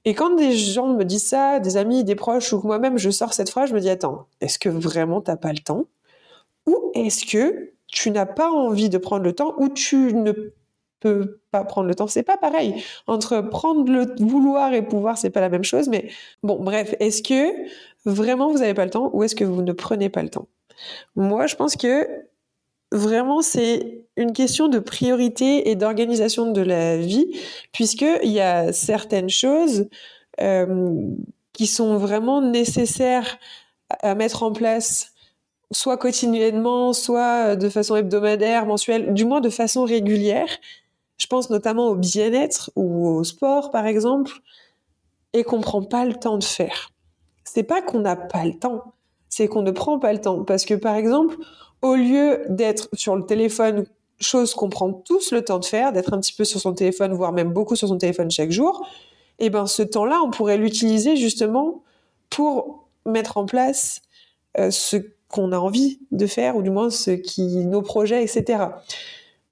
Et 0.04 0.14
quand 0.14 0.34
des 0.34 0.52
gens 0.56 0.88
me 0.88 1.04
disent 1.04 1.28
ça, 1.28 1.60
des 1.60 1.76
amis, 1.76 2.04
des 2.04 2.14
proches, 2.14 2.52
ou 2.52 2.60
moi-même 2.64 2.98
je 2.98 3.10
sors 3.10 3.34
cette 3.34 3.50
phrase, 3.50 3.70
je 3.70 3.74
me 3.74 3.80
dis 3.80 3.90
attends, 3.90 4.26
est-ce 4.40 4.58
que 4.58 4.68
vraiment 4.68 5.20
t'as 5.20 5.36
pas 5.36 5.52
le 5.52 5.58
temps? 5.58 5.86
Ou 6.66 6.92
est-ce 6.94 7.24
que 7.24 7.72
tu 7.86 8.10
n'as 8.10 8.26
pas 8.26 8.50
envie 8.50 8.88
de 8.88 8.98
prendre 8.98 9.24
le 9.24 9.34
temps 9.34 9.54
ou 9.58 9.68
tu 9.68 10.14
ne 10.14 10.32
peux 11.00 11.40
pas 11.50 11.64
prendre 11.64 11.88
le 11.88 11.94
temps? 11.94 12.06
C'est 12.06 12.22
pas 12.22 12.36
pareil. 12.36 12.82
Entre 13.06 13.40
prendre 13.40 13.90
le 13.90 14.14
vouloir 14.24 14.72
et 14.72 14.82
pouvoir, 14.82 15.18
c'est 15.18 15.30
pas 15.30 15.40
la 15.40 15.48
même 15.48 15.64
chose. 15.64 15.88
Mais 15.88 16.10
bon, 16.42 16.58
bref, 16.60 16.94
est-ce 17.00 17.22
que 17.22 17.52
vraiment 18.04 18.50
vous 18.50 18.58
n'avez 18.58 18.74
pas 18.74 18.84
le 18.84 18.90
temps 18.90 19.10
ou 19.12 19.22
est-ce 19.22 19.34
que 19.34 19.44
vous 19.44 19.62
ne 19.62 19.72
prenez 19.72 20.08
pas 20.08 20.22
le 20.22 20.28
temps? 20.30 20.48
Moi, 21.16 21.46
je 21.46 21.56
pense 21.56 21.76
que 21.76 22.06
vraiment 22.92 23.42
c'est 23.42 24.04
une 24.16 24.32
question 24.32 24.68
de 24.68 24.78
priorité 24.78 25.70
et 25.70 25.74
d'organisation 25.74 26.52
de 26.52 26.60
la 26.60 26.98
vie, 26.98 27.26
puisqu'il 27.72 28.30
y 28.30 28.40
a 28.40 28.72
certaines 28.72 29.30
choses 29.30 29.88
euh, 30.40 30.94
qui 31.52 31.66
sont 31.66 31.96
vraiment 31.96 32.40
nécessaires 32.42 33.38
à 34.00 34.14
mettre 34.14 34.42
en 34.42 34.52
place, 34.52 35.12
soit 35.70 35.96
quotidiennement, 35.96 36.92
soit 36.92 37.56
de 37.56 37.68
façon 37.68 37.96
hebdomadaire, 37.96 38.66
mensuelle, 38.66 39.14
du 39.14 39.24
moins 39.24 39.40
de 39.40 39.50
façon 39.50 39.84
régulière. 39.84 40.48
Je 41.18 41.26
pense 41.26 41.50
notamment 41.50 41.88
au 41.88 41.94
bien-être 41.94 42.70
ou 42.76 43.08
au 43.08 43.24
sport, 43.24 43.70
par 43.70 43.86
exemple, 43.86 44.32
et 45.32 45.44
qu'on 45.44 45.60
prend 45.60 45.82
pas 45.82 46.04
le 46.04 46.14
temps 46.14 46.38
de 46.38 46.44
faire. 46.44 46.90
C'est 47.44 47.62
pas 47.62 47.82
qu'on 47.82 48.00
n'a 48.00 48.16
pas 48.16 48.44
le 48.44 48.58
temps, 48.58 48.94
c'est 49.28 49.48
qu'on 49.48 49.62
ne 49.62 49.70
prend 49.70 49.98
pas 49.98 50.12
le 50.12 50.20
temps. 50.20 50.44
Parce 50.44 50.64
que, 50.64 50.74
par 50.74 50.94
exemple, 50.94 51.36
au 51.82 51.94
lieu 51.94 52.44
d'être 52.48 52.88
sur 52.94 53.16
le 53.16 53.24
téléphone, 53.24 53.84
chose 54.20 54.54
qu'on 54.54 54.68
prend 54.68 54.92
tous 54.92 55.32
le 55.32 55.44
temps 55.44 55.58
de 55.58 55.64
faire, 55.64 55.92
d'être 55.92 56.14
un 56.14 56.20
petit 56.20 56.32
peu 56.32 56.44
sur 56.44 56.60
son 56.60 56.72
téléphone, 56.72 57.12
voire 57.12 57.32
même 57.32 57.52
beaucoup 57.52 57.76
sur 57.76 57.88
son 57.88 57.98
téléphone 57.98 58.30
chaque 58.30 58.52
jour, 58.52 58.86
et 59.38 59.46
eh 59.46 59.50
ben 59.50 59.66
ce 59.66 59.82
temps-là, 59.82 60.20
on 60.24 60.30
pourrait 60.30 60.56
l'utiliser 60.56 61.16
justement 61.16 61.82
pour 62.30 62.86
mettre 63.06 63.36
en 63.36 63.46
place 63.46 64.02
euh, 64.58 64.70
ce 64.70 64.96
qu'on 65.28 65.50
a 65.50 65.58
envie 65.58 65.98
de 66.12 66.26
faire, 66.26 66.56
ou 66.56 66.62
du 66.62 66.70
moins 66.70 66.90
ce 66.90 67.10
qui, 67.10 67.66
nos 67.66 67.82
projets, 67.82 68.22
etc. 68.22 68.64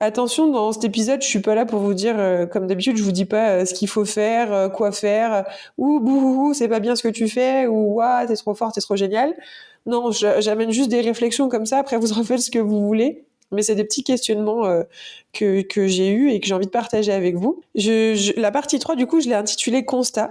Attention, 0.00 0.48
dans 0.48 0.72
cet 0.72 0.84
épisode, 0.84 1.20
je 1.22 1.26
suis 1.26 1.40
pas 1.40 1.54
là 1.54 1.66
pour 1.66 1.80
vous 1.80 1.92
dire, 1.92 2.18
euh, 2.18 2.46
comme 2.46 2.66
d'habitude, 2.66 2.96
je 2.96 3.02
vous 3.02 3.12
dis 3.12 3.26
pas 3.26 3.50
euh, 3.50 3.64
ce 3.66 3.74
qu'il 3.74 3.88
faut 3.88 4.06
faire, 4.06 4.72
quoi 4.72 4.92
faire, 4.92 5.44
ou 5.76 6.00
bouhou, 6.00 6.54
c'est 6.54 6.68
pas 6.68 6.80
bien 6.80 6.96
ce 6.96 7.02
que 7.02 7.08
tu 7.08 7.28
fais, 7.28 7.66
ou 7.66 7.96
waouh, 7.96 8.26
t'es 8.26 8.36
trop 8.36 8.54
fort, 8.54 8.72
t'es 8.72 8.80
trop 8.80 8.96
génial. 8.96 9.34
Non, 9.86 10.10
j'amène 10.12 10.70
juste 10.70 10.90
des 10.90 11.00
réflexions 11.00 11.48
comme 11.48 11.66
ça. 11.66 11.78
Après, 11.78 11.96
vous 11.96 12.12
en 12.18 12.24
faites 12.24 12.40
ce 12.40 12.50
que 12.50 12.58
vous 12.58 12.86
voulez. 12.86 13.24
Mais 13.52 13.62
c'est 13.62 13.74
des 13.74 13.82
petits 13.82 14.04
questionnements 14.04 14.64
euh, 14.66 14.84
que, 15.32 15.62
que 15.62 15.88
j'ai 15.88 16.10
eus 16.12 16.30
et 16.30 16.38
que 16.38 16.46
j'ai 16.46 16.54
envie 16.54 16.66
de 16.66 16.70
partager 16.70 17.12
avec 17.12 17.34
vous. 17.34 17.60
Je, 17.74 18.38
la 18.40 18.52
partie 18.52 18.78
3, 18.78 18.94
du 18.94 19.06
coup, 19.08 19.20
je 19.20 19.28
l'ai 19.28 19.34
intitulée 19.34 19.84
Constat. 19.84 20.30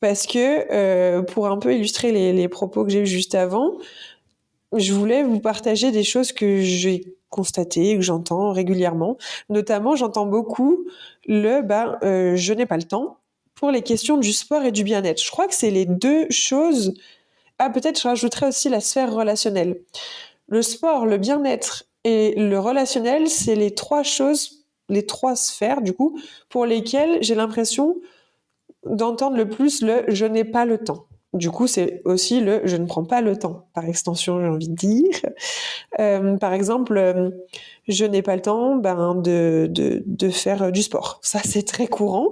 Parce 0.00 0.26
que, 0.26 0.72
euh, 0.72 1.22
pour 1.22 1.48
un 1.48 1.58
peu 1.58 1.74
illustrer 1.74 2.10
les, 2.10 2.32
les 2.32 2.48
propos 2.48 2.84
que 2.84 2.90
j'ai 2.90 3.00
eus 3.00 3.06
juste 3.06 3.34
avant, 3.34 3.72
je 4.74 4.92
voulais 4.94 5.22
vous 5.22 5.40
partager 5.40 5.90
des 5.90 6.04
choses 6.04 6.32
que 6.32 6.60
j'ai 6.62 7.17
constatées, 7.30 7.96
que 7.96 8.02
j'entends 8.02 8.52
régulièrement. 8.52 9.16
Notamment, 9.48 9.96
j'entends 9.96 10.26
beaucoup 10.26 10.86
le 11.26 11.62
ben, 11.62 11.98
euh, 12.02 12.36
je 12.36 12.52
n'ai 12.52 12.66
pas 12.66 12.76
le 12.76 12.84
temps 12.84 13.18
pour 13.54 13.70
les 13.70 13.82
questions 13.82 14.16
du 14.16 14.32
sport 14.32 14.62
et 14.62 14.72
du 14.72 14.84
bien-être. 14.84 15.22
Je 15.22 15.30
crois 15.30 15.46
que 15.46 15.54
c'est 15.54 15.70
les 15.70 15.84
deux 15.84 16.26
choses 16.30 16.94
ah, 17.58 17.70
peut-être 17.70 18.00
je 18.00 18.06
rajouterais 18.06 18.48
aussi 18.48 18.68
la 18.68 18.80
sphère 18.80 19.12
relationnelle. 19.12 19.80
Le 20.46 20.62
sport, 20.62 21.06
le 21.06 21.18
bien-être 21.18 21.84
et 22.04 22.34
le 22.36 22.58
relationnel, 22.58 23.28
c'est 23.28 23.56
les 23.56 23.74
trois 23.74 24.04
choses, 24.04 24.64
les 24.88 25.04
trois 25.04 25.34
sphères, 25.34 25.82
du 25.82 25.92
coup, 25.92 26.18
pour 26.48 26.66
lesquelles 26.66 27.18
j'ai 27.20 27.34
l'impression 27.34 27.96
d'entendre 28.86 29.36
le 29.36 29.48
plus 29.48 29.82
le 29.82 30.04
je 30.06 30.24
n'ai 30.24 30.44
pas 30.44 30.64
le 30.64 30.78
temps. 30.78 31.07
Du 31.34 31.50
coup, 31.50 31.66
c'est 31.66 32.00
aussi 32.06 32.40
le 32.40 32.62
je 32.64 32.76
ne 32.76 32.86
prends 32.86 33.04
pas 33.04 33.20
le 33.20 33.36
temps, 33.38 33.68
par 33.74 33.84
extension, 33.84 34.40
j'ai 34.40 34.48
envie 34.48 34.68
de 34.68 34.74
dire. 34.74 35.20
Euh, 35.98 36.36
par 36.36 36.52
exemple, 36.52 36.96
euh, 36.96 37.30
je 37.88 38.04
n'ai 38.04 38.22
pas 38.22 38.36
le 38.36 38.42
temps 38.42 38.76
ben, 38.76 39.14
de, 39.14 39.68
de, 39.70 40.02
de, 40.06 40.28
faire 40.30 40.70
du 40.70 40.82
sport. 40.82 41.18
Ça, 41.22 41.40
c'est 41.44 41.64
très 41.64 41.86
courant. 41.86 42.28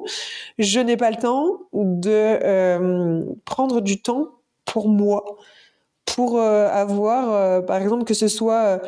Je 0.59 0.81
n'ai 0.81 0.97
pas 0.97 1.11
le 1.11 1.17
temps 1.17 1.61
de 1.73 2.11
euh, 2.11 3.25
prendre 3.45 3.81
du 3.81 4.01
temps 4.03 4.29
pour 4.65 4.89
moi, 4.89 5.25
pour 6.05 6.39
euh, 6.39 6.69
avoir, 6.69 7.33
euh, 7.33 7.61
par 7.63 7.81
exemple, 7.81 8.05
que 8.05 8.15
ce 8.15 8.29
soit 8.29 8.81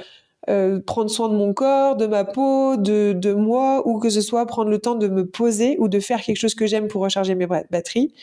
euh, 0.48 0.80
prendre 0.80 1.10
soin 1.10 1.28
de 1.28 1.34
mon 1.34 1.52
corps, 1.54 1.96
de 1.96 2.06
ma 2.06 2.24
peau, 2.24 2.76
de, 2.76 3.12
de, 3.12 3.32
moi, 3.32 3.86
ou 3.86 3.98
que 3.98 4.10
ce 4.10 4.20
soit 4.20 4.46
prendre 4.46 4.70
le 4.70 4.78
temps 4.78 4.94
de 4.94 5.08
me 5.08 5.26
poser 5.26 5.76
ou 5.78 5.88
de 5.88 6.00
faire 6.00 6.20
quelque 6.22 6.38
chose 6.38 6.54
que 6.54 6.66
j'aime 6.66 6.88
pour 6.88 7.02
recharger 7.02 7.34
mes 7.34 7.46
batteries. 7.46 8.14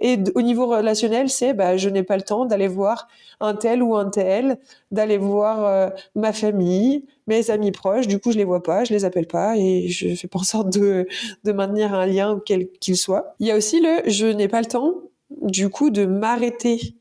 Et 0.00 0.18
au 0.34 0.42
niveau 0.42 0.66
relationnel, 0.66 1.28
c'est 1.28 1.54
bah, 1.54 1.76
je 1.76 1.88
n'ai 1.88 2.02
pas 2.02 2.16
le 2.16 2.22
temps 2.22 2.44
d'aller 2.44 2.68
voir 2.68 3.08
un 3.40 3.54
tel 3.54 3.82
ou 3.82 3.96
un 3.96 4.08
tel, 4.08 4.58
d'aller 4.90 5.18
voir 5.18 5.92
ma 6.14 6.32
famille, 6.32 7.04
mes 7.26 7.50
amis 7.50 7.72
proches. 7.72 8.06
Du 8.06 8.20
coup, 8.20 8.30
je 8.32 8.38
les 8.38 8.44
vois 8.44 8.62
pas, 8.62 8.84
je 8.84 8.92
les 8.92 9.04
appelle 9.04 9.26
pas 9.26 9.56
et 9.56 9.88
je 9.88 10.14
fais 10.14 10.28
pas 10.28 10.38
en 10.38 10.44
sorte 10.44 10.70
de, 10.70 11.06
de 11.44 11.52
maintenir 11.52 11.94
un 11.94 12.06
lien 12.06 12.40
quel 12.44 12.68
qu'il 12.80 12.96
soit. 12.96 13.34
Il 13.40 13.46
y 13.46 13.50
a 13.50 13.56
aussi 13.56 13.80
le 13.80 14.08
je 14.08 14.26
n'ai 14.26 14.48
pas 14.48 14.60
le 14.60 14.66
temps, 14.66 14.94
du 15.30 15.68
coup, 15.68 15.90
de 15.90 16.06
m'arrêter 16.06 16.94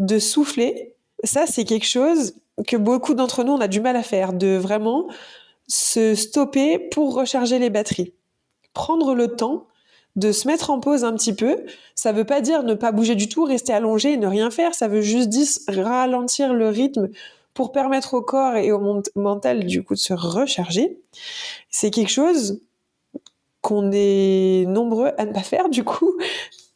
de 0.00 0.18
souffler, 0.18 0.94
ça 1.22 1.46
c'est 1.46 1.64
quelque 1.64 1.86
chose 1.86 2.34
que 2.66 2.76
beaucoup 2.76 3.14
d'entre 3.14 3.44
nous 3.44 3.52
on 3.52 3.60
a 3.60 3.68
du 3.68 3.80
mal 3.80 3.96
à 3.96 4.02
faire, 4.02 4.32
de 4.32 4.56
vraiment 4.56 5.08
se 5.68 6.14
stopper 6.14 6.78
pour 6.78 7.14
recharger 7.14 7.58
les 7.58 7.70
batteries. 7.70 8.14
Prendre 8.72 9.14
le 9.14 9.28
temps 9.28 9.66
de 10.16 10.32
se 10.32 10.48
mettre 10.48 10.70
en 10.70 10.80
pause 10.80 11.04
un 11.04 11.12
petit 11.14 11.34
peu, 11.34 11.64
ça 11.94 12.12
veut 12.12 12.24
pas 12.24 12.40
dire 12.40 12.62
ne 12.62 12.74
pas 12.74 12.92
bouger 12.92 13.14
du 13.14 13.28
tout, 13.28 13.44
rester 13.44 13.72
allongé 13.72 14.12
et 14.12 14.16
ne 14.16 14.26
rien 14.26 14.50
faire, 14.50 14.74
ça 14.74 14.88
veut 14.88 15.00
juste 15.00 15.28
dire 15.28 15.46
ralentir 15.68 16.52
le 16.52 16.68
rythme 16.68 17.08
pour 17.54 17.72
permettre 17.72 18.14
au 18.14 18.22
corps 18.22 18.56
et 18.56 18.72
au 18.72 19.02
mental 19.16 19.66
du 19.66 19.82
coup 19.82 19.94
de 19.94 19.98
se 19.98 20.12
recharger. 20.14 20.98
C'est 21.70 21.90
quelque 21.90 22.10
chose 22.10 22.60
qu'on 23.60 23.90
est 23.92 24.64
nombreux 24.66 25.10
à 25.18 25.26
ne 25.26 25.32
pas 25.32 25.42
faire 25.42 25.68
du 25.68 25.84
coup. 25.84 26.16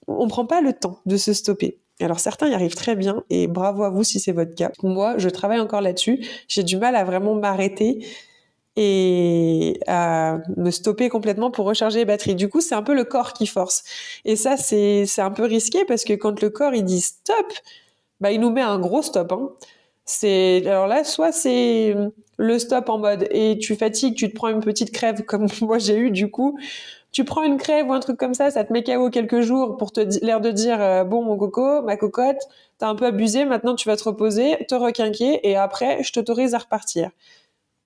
On 0.06 0.28
prend 0.28 0.44
pas 0.44 0.60
le 0.60 0.72
temps 0.72 0.98
de 1.06 1.16
se 1.16 1.32
stopper. 1.32 1.78
Alors 2.00 2.20
certains 2.20 2.48
y 2.48 2.54
arrivent 2.54 2.74
très 2.74 2.96
bien 2.96 3.24
et 3.30 3.46
bravo 3.46 3.84
à 3.84 3.90
vous 3.90 4.04
si 4.04 4.20
c'est 4.20 4.32
votre 4.32 4.54
cas. 4.54 4.72
Moi, 4.82 5.16
je 5.16 5.28
travaille 5.28 5.60
encore 5.60 5.80
là-dessus. 5.80 6.26
J'ai 6.48 6.62
du 6.62 6.76
mal 6.76 6.96
à 6.96 7.04
vraiment 7.04 7.34
m'arrêter 7.34 8.04
et 8.76 9.78
à 9.86 10.38
me 10.56 10.70
stopper 10.70 11.08
complètement 11.08 11.50
pour 11.50 11.66
recharger 11.66 12.00
les 12.00 12.04
batteries. 12.04 12.34
Du 12.34 12.48
coup, 12.48 12.60
c'est 12.60 12.74
un 12.74 12.82
peu 12.82 12.94
le 12.94 13.04
corps 13.04 13.32
qui 13.32 13.46
force. 13.46 13.84
Et 14.24 14.36
ça, 14.36 14.56
c'est 14.56 15.06
un 15.18 15.30
peu 15.30 15.44
risqué 15.44 15.84
parce 15.84 16.04
que 16.04 16.12
quand 16.14 16.40
le 16.42 16.50
corps 16.50 16.74
il 16.74 16.84
dit 16.84 17.00
stop, 17.00 17.52
bah 18.20 18.32
il 18.32 18.40
nous 18.40 18.50
met 18.50 18.62
un 18.62 18.78
gros 18.78 19.02
stop. 19.02 19.32
Hein. 19.32 19.50
C'est 20.04 20.66
alors 20.66 20.86
là, 20.86 21.04
soit 21.04 21.32
c'est 21.32 21.94
le 22.36 22.58
stop 22.58 22.88
en 22.88 22.98
mode 22.98 23.28
et 23.30 23.58
tu 23.58 23.76
fatigues, 23.76 24.16
tu 24.16 24.28
te 24.30 24.34
prends 24.34 24.48
une 24.48 24.60
petite 24.60 24.92
crève 24.92 25.22
comme 25.26 25.46
moi 25.62 25.78
j'ai 25.78 25.96
eu 25.96 26.10
du 26.10 26.30
coup 26.30 26.58
tu 27.14 27.24
prends 27.24 27.44
une 27.44 27.58
crève 27.58 27.88
ou 27.88 27.92
un 27.92 28.00
truc 28.00 28.18
comme 28.18 28.34
ça, 28.34 28.50
ça 28.50 28.64
te 28.64 28.72
met 28.72 28.82
KO 28.82 29.08
quelques 29.08 29.40
jours 29.40 29.76
pour 29.76 29.92
te 29.92 30.00
l'air 30.24 30.40
de 30.40 30.50
dire 30.50 30.82
euh, 30.82 31.04
bon 31.04 31.22
mon 31.22 31.36
coco, 31.36 31.80
ma 31.82 31.96
cocotte, 31.96 32.42
t'as 32.78 32.88
un 32.88 32.96
peu 32.96 33.06
abusé, 33.06 33.44
maintenant 33.44 33.76
tu 33.76 33.88
vas 33.88 33.96
te 33.96 34.02
reposer, 34.02 34.66
te 34.68 34.74
requinquer 34.74 35.48
et 35.48 35.56
après 35.56 36.02
je 36.02 36.12
t'autorise 36.12 36.54
à 36.54 36.58
repartir. 36.58 37.10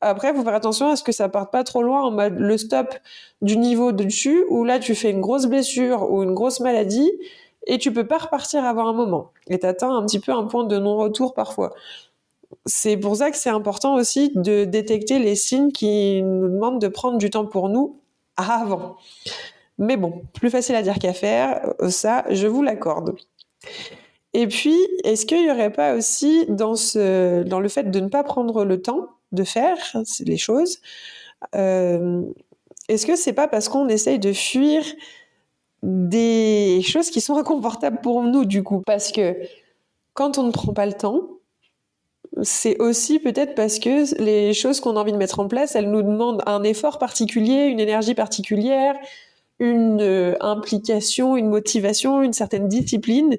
Après, 0.01 0.33
faut 0.33 0.45
faire 0.45 0.55
attention 0.55 0.91
à 0.91 0.97
ce 0.97 1.03
que 1.03 1.13
ça 1.13 1.29
parte 1.29 1.51
pas 1.51 1.65
trop 1.65 1.83
loin 1.83 2.03
en 2.03 2.11
mode 2.11 2.39
le 2.39 2.57
stop 2.57 2.95
du 3.43 3.57
niveau 3.57 3.93
de 3.93 4.05
dessus 4.05 4.45
où 4.49 4.65
là 4.65 4.79
tu 4.79 4.95
fais 4.95 5.11
une 5.11 5.21
grosse 5.21 5.47
blessure 5.47 6.11
ou 6.11 6.23
une 6.23 6.35
grosse 6.35 6.61
maladie 6.61 7.11
et 7.67 7.79
tu 7.79 7.93
peux 7.93 8.07
pas 8.07 8.19
repartir 8.19 8.65
avant 8.65 8.89
un 8.89 8.93
moment 8.93 9.33
et 9.49 9.59
t'atteins 9.59 9.95
un 9.95 10.07
petit 10.07 10.21
peu 10.21 10.33
un 10.33 10.45
point 10.45 10.65
de 10.65 10.79
non-retour 10.79 11.35
parfois. 11.35 11.75
C'est 12.65 12.97
pour 12.97 13.17
ça 13.17 13.31
que 13.31 13.37
c'est 13.37 13.51
important 13.51 13.97
aussi 13.97 14.31
de 14.35 14.65
détecter 14.65 15.19
les 15.19 15.35
signes 15.35 15.73
qui 15.73 16.23
nous 16.23 16.49
demandent 16.49 16.81
de 16.81 16.89
prendre 16.89 17.19
du 17.19 17.29
temps 17.29 17.47
pour 17.47 17.69
nous 17.69 17.99
avant. 18.37 18.97
Mais 19.79 19.97
bon, 19.97 20.23
plus 20.33 20.49
facile 20.49 20.77
à 20.77 20.83
dire 20.83 20.99
qu'à 20.99 21.13
faire, 21.13 21.75
ça, 21.89 22.25
je 22.31 22.47
vous 22.47 22.63
l'accorde. 22.63 23.17
Et 24.33 24.47
puis, 24.47 24.77
est-ce 25.05 25.27
qu'il 25.27 25.43
n'y 25.43 25.51
aurait 25.51 25.73
pas 25.73 25.95
aussi 25.95 26.47
dans 26.49 26.73
le 26.73 27.69
fait 27.69 27.91
de 27.91 28.01
ne 28.01 28.09
pas 28.09 28.23
prendre 28.23 28.65
le 28.65 28.81
temps 28.81 29.09
de 29.33 29.45
faire 29.45 29.77
les 30.21 30.37
choses, 30.37 30.79
euh, 31.55 32.23
est-ce 32.89 33.07
que 33.07 33.17
c'est 33.17 33.33
pas 33.33 33.49
parce 33.49 33.69
qu'on 33.69 33.89
essaye 33.89 34.19
de 34.19 34.33
fuir 34.33 34.83
des 35.83 36.81
choses 36.83 37.11
qui 37.11 37.21
sont 37.21 37.37
inconfortables 37.37 38.01
pour 38.01 38.23
nous 38.23 38.45
du 38.45 38.63
coup? 38.63 38.83
Parce 38.85 39.13
que 39.13 39.37
quand 40.15 40.39
on 40.39 40.45
ne 40.45 40.51
prend 40.51 40.73
pas 40.73 40.87
le 40.87 40.95
temps, 40.95 41.29
c'est 42.43 42.81
aussi 42.81 43.19
peut-être 43.19 43.55
parce 43.55 43.79
que 43.79 44.21
les 44.23 44.53
choses 44.55 44.81
qu'on 44.81 44.97
a 44.97 45.01
envie 45.01 45.13
de 45.13 45.17
mettre 45.17 45.41
en 45.41 45.49
place, 45.49 45.75
elles 45.75 45.91
nous 45.91 46.03
demandent 46.03 46.43
un 46.47 46.63
effort 46.63 46.99
particulier, 46.99 47.67
une 47.67 47.81
énergie 47.81 48.15
particulière, 48.15 48.97
une 49.59 50.01
euh, 50.01 50.37
implication, 50.41 51.37
une 51.37 51.49
motivation, 51.49 52.23
une 52.23 52.33
certaine 52.33 52.69
discipline 52.69 53.37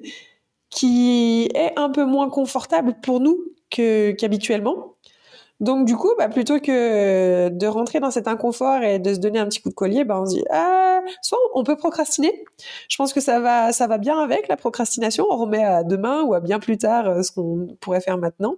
qui 0.68 1.48
est 1.54 1.72
un 1.76 1.90
peu 1.90 2.04
moins 2.04 2.28
confortable 2.28 2.94
pour 3.02 3.20
nous 3.20 3.38
qu'habituellement. 3.70 4.94
Donc 5.60 5.86
du 5.86 5.94
coup, 5.94 6.10
bah, 6.16 6.28
plutôt 6.28 6.58
que 6.58 7.50
de 7.50 7.66
rentrer 7.66 8.00
dans 8.00 8.10
cet 8.10 8.26
inconfort 8.28 8.82
et 8.82 8.98
de 8.98 9.12
se 9.12 9.18
donner 9.18 9.38
un 9.38 9.46
petit 9.46 9.60
coup 9.60 9.68
de 9.68 9.74
collier, 9.74 10.04
bah, 10.04 10.18
on 10.20 10.26
se 10.26 10.36
dit 10.36 10.44
ah, 10.50 11.00
soit 11.22 11.38
on 11.54 11.64
peut 11.64 11.76
procrastiner. 11.76 12.44
Je 12.88 12.96
pense 12.96 13.12
que 13.12 13.20
ça 13.20 13.40
va, 13.40 13.72
ça 13.72 13.86
va 13.86 13.98
bien 13.98 14.18
avec 14.18 14.48
la 14.48 14.56
procrastination. 14.56 15.26
On 15.30 15.36
remet 15.36 15.62
à 15.62 15.84
demain 15.84 16.22
ou 16.22 16.32
à 16.34 16.40
bien 16.40 16.58
plus 16.60 16.78
tard 16.78 17.08
euh, 17.08 17.22
ce 17.22 17.32
qu'on 17.32 17.76
pourrait 17.80 18.00
faire 18.00 18.16
maintenant. 18.18 18.56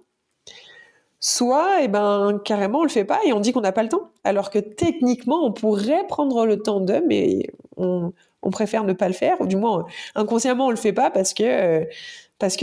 Soit, 1.19 1.81
eh 1.81 1.87
ben, 1.87 2.39
carrément, 2.43 2.79
on 2.79 2.83
le 2.83 2.89
fait 2.89 3.05
pas 3.05 3.19
et 3.25 3.33
on 3.33 3.39
dit 3.39 3.53
qu'on 3.53 3.61
n'a 3.61 3.71
pas 3.71 3.83
le 3.83 3.89
temps. 3.89 4.11
Alors 4.23 4.49
que 4.49 4.59
techniquement, 4.59 5.45
on 5.45 5.53
pourrait 5.53 6.05
prendre 6.07 6.45
le 6.45 6.61
temps 6.61 6.81
de, 6.81 7.01
mais 7.07 7.47
on, 7.77 8.13
préfère 8.51 8.83
ne 8.83 8.93
pas 8.93 9.07
le 9.07 9.13
faire, 9.13 9.39
ou 9.39 9.47
du 9.47 9.55
moins 9.55 9.85
inconsciemment, 10.15 10.67
on 10.67 10.69
le 10.69 10.75
fait 10.75 10.93
pas 10.93 11.09
parce 11.11 11.33
que 11.33 11.87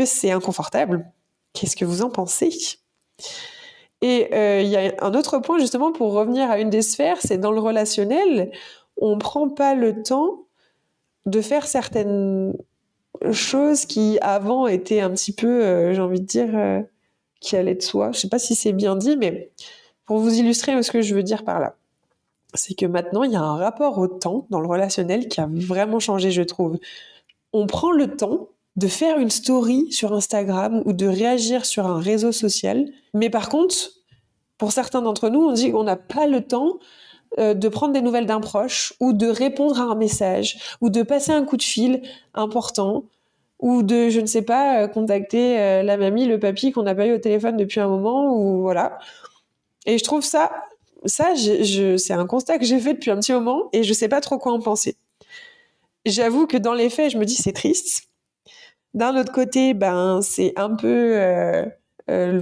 c'est 0.04 0.30
inconfortable. 0.30 1.10
Qu'est-ce 1.54 1.76
que 1.76 1.86
vous 1.86 2.02
en 2.02 2.10
pensez? 2.10 2.50
Et 4.02 4.34
euh, 4.34 4.62
il 4.62 4.68
y 4.68 4.76
a 4.76 4.94
un 5.00 5.14
autre 5.14 5.38
point 5.38 5.58
justement 5.58 5.92
pour 5.92 6.12
revenir 6.12 6.50
à 6.50 6.58
une 6.58 6.70
des 6.70 6.82
sphères, 6.82 7.18
c'est 7.20 7.38
dans 7.38 7.52
le 7.52 7.60
relationnel, 7.60 8.50
on 8.96 9.18
prend 9.18 9.48
pas 9.48 9.74
le 9.74 10.02
temps 10.02 10.44
de 11.26 11.40
faire 11.40 11.66
certaines 11.66 12.54
choses 13.32 13.84
qui 13.84 14.18
avant 14.22 14.66
étaient 14.66 15.00
un 15.00 15.10
petit 15.10 15.32
peu, 15.32 15.64
euh, 15.64 15.92
j'ai 15.92 16.00
envie 16.00 16.20
de 16.20 16.26
dire, 16.26 16.50
euh, 16.54 16.80
qui 17.40 17.56
allaient 17.56 17.74
de 17.74 17.82
soi. 17.82 18.12
Je 18.12 18.20
sais 18.20 18.28
pas 18.28 18.38
si 18.38 18.54
c'est 18.54 18.72
bien 18.72 18.96
dit, 18.96 19.16
mais 19.16 19.50
pour 20.06 20.18
vous 20.18 20.34
illustrer 20.34 20.82
ce 20.82 20.90
que 20.90 21.02
je 21.02 21.14
veux 21.14 21.22
dire 21.22 21.44
par 21.44 21.60
là, 21.60 21.76
c'est 22.54 22.74
que 22.74 22.86
maintenant 22.86 23.22
il 23.22 23.32
y 23.32 23.36
a 23.36 23.42
un 23.42 23.56
rapport 23.56 23.98
au 23.98 24.08
temps 24.08 24.46
dans 24.50 24.60
le 24.60 24.66
relationnel 24.66 25.28
qui 25.28 25.40
a 25.40 25.48
vraiment 25.50 26.00
changé, 26.00 26.30
je 26.30 26.42
trouve. 26.42 26.78
On 27.52 27.66
prend 27.66 27.92
le 27.92 28.16
temps 28.16 28.48
de 28.76 28.86
faire 28.86 29.18
une 29.18 29.30
story 29.30 29.90
sur 29.90 30.12
Instagram 30.12 30.82
ou 30.84 30.92
de 30.92 31.06
réagir 31.06 31.64
sur 31.66 31.86
un 31.86 32.00
réseau 32.00 32.32
social. 32.32 32.86
Mais 33.14 33.30
par 33.30 33.48
contre, 33.48 33.74
pour 34.58 34.72
certains 34.72 35.02
d'entre 35.02 35.28
nous, 35.28 35.40
on 35.40 35.52
dit 35.52 35.72
qu'on 35.72 35.84
n'a 35.84 35.96
pas 35.96 36.26
le 36.26 36.42
temps 36.42 36.78
euh, 37.38 37.54
de 37.54 37.68
prendre 37.68 37.92
des 37.92 38.02
nouvelles 38.02 38.26
d'un 38.26 38.40
proche 38.40 38.92
ou 39.00 39.12
de 39.12 39.26
répondre 39.26 39.80
à 39.80 39.84
un 39.84 39.94
message 39.94 40.76
ou 40.80 40.90
de 40.90 41.02
passer 41.02 41.32
un 41.32 41.44
coup 41.44 41.56
de 41.56 41.62
fil 41.62 42.02
important 42.34 43.04
ou 43.58 43.82
de, 43.82 44.08
je 44.08 44.20
ne 44.20 44.26
sais 44.26 44.42
pas, 44.42 44.82
euh, 44.82 44.88
contacter 44.88 45.58
euh, 45.58 45.82
la 45.82 45.96
mamie, 45.96 46.26
le 46.26 46.38
papy 46.38 46.72
qu'on 46.72 46.82
n'a 46.82 46.94
pas 46.94 47.06
eu 47.06 47.14
au 47.14 47.18
téléphone 47.18 47.56
depuis 47.56 47.80
un 47.80 47.88
moment 47.88 48.34
ou 48.34 48.62
voilà. 48.62 48.98
Et 49.86 49.96
je 49.96 50.04
trouve 50.04 50.24
ça, 50.24 50.50
ça, 51.04 51.30
c'est 51.36 52.12
un 52.12 52.26
constat 52.26 52.58
que 52.58 52.64
j'ai 52.64 52.80
fait 52.80 52.94
depuis 52.94 53.10
un 53.10 53.16
petit 53.16 53.32
moment 53.32 53.68
et 53.72 53.82
je 53.82 53.92
sais 53.92 54.08
pas 54.08 54.20
trop 54.20 54.38
quoi 54.38 54.52
en 54.52 54.60
penser. 54.60 54.96
J'avoue 56.04 56.46
que 56.46 56.56
dans 56.56 56.74
les 56.74 56.90
faits, 56.90 57.12
je 57.12 57.18
me 57.18 57.24
dis 57.24 57.36
c'est 57.36 57.52
triste 57.52 58.09
d'un 58.94 59.18
autre 59.20 59.32
côté, 59.32 59.74
ben 59.74 60.20
c'est 60.22 60.52
un 60.56 60.74
peu 60.74 61.12
euh, 61.16 61.64
euh, 62.10 62.40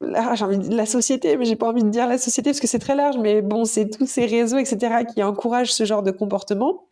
dire 0.00 0.48
la 0.70 0.86
société, 0.86 1.36
mais 1.36 1.44
j'ai 1.44 1.56
pas 1.56 1.68
envie 1.68 1.82
de 1.82 1.90
dire 1.90 2.06
la 2.06 2.18
société 2.18 2.50
parce 2.50 2.60
que 2.60 2.66
c'est 2.66 2.78
très 2.78 2.94
large. 2.96 3.18
Mais 3.18 3.42
bon, 3.42 3.64
c'est 3.64 3.88
tous 3.88 4.06
ces 4.06 4.26
réseaux, 4.26 4.58
etc., 4.58 5.04
qui 5.12 5.22
encouragent 5.22 5.72
ce 5.72 5.84
genre 5.84 6.02
de 6.02 6.10
comportement. 6.10 6.86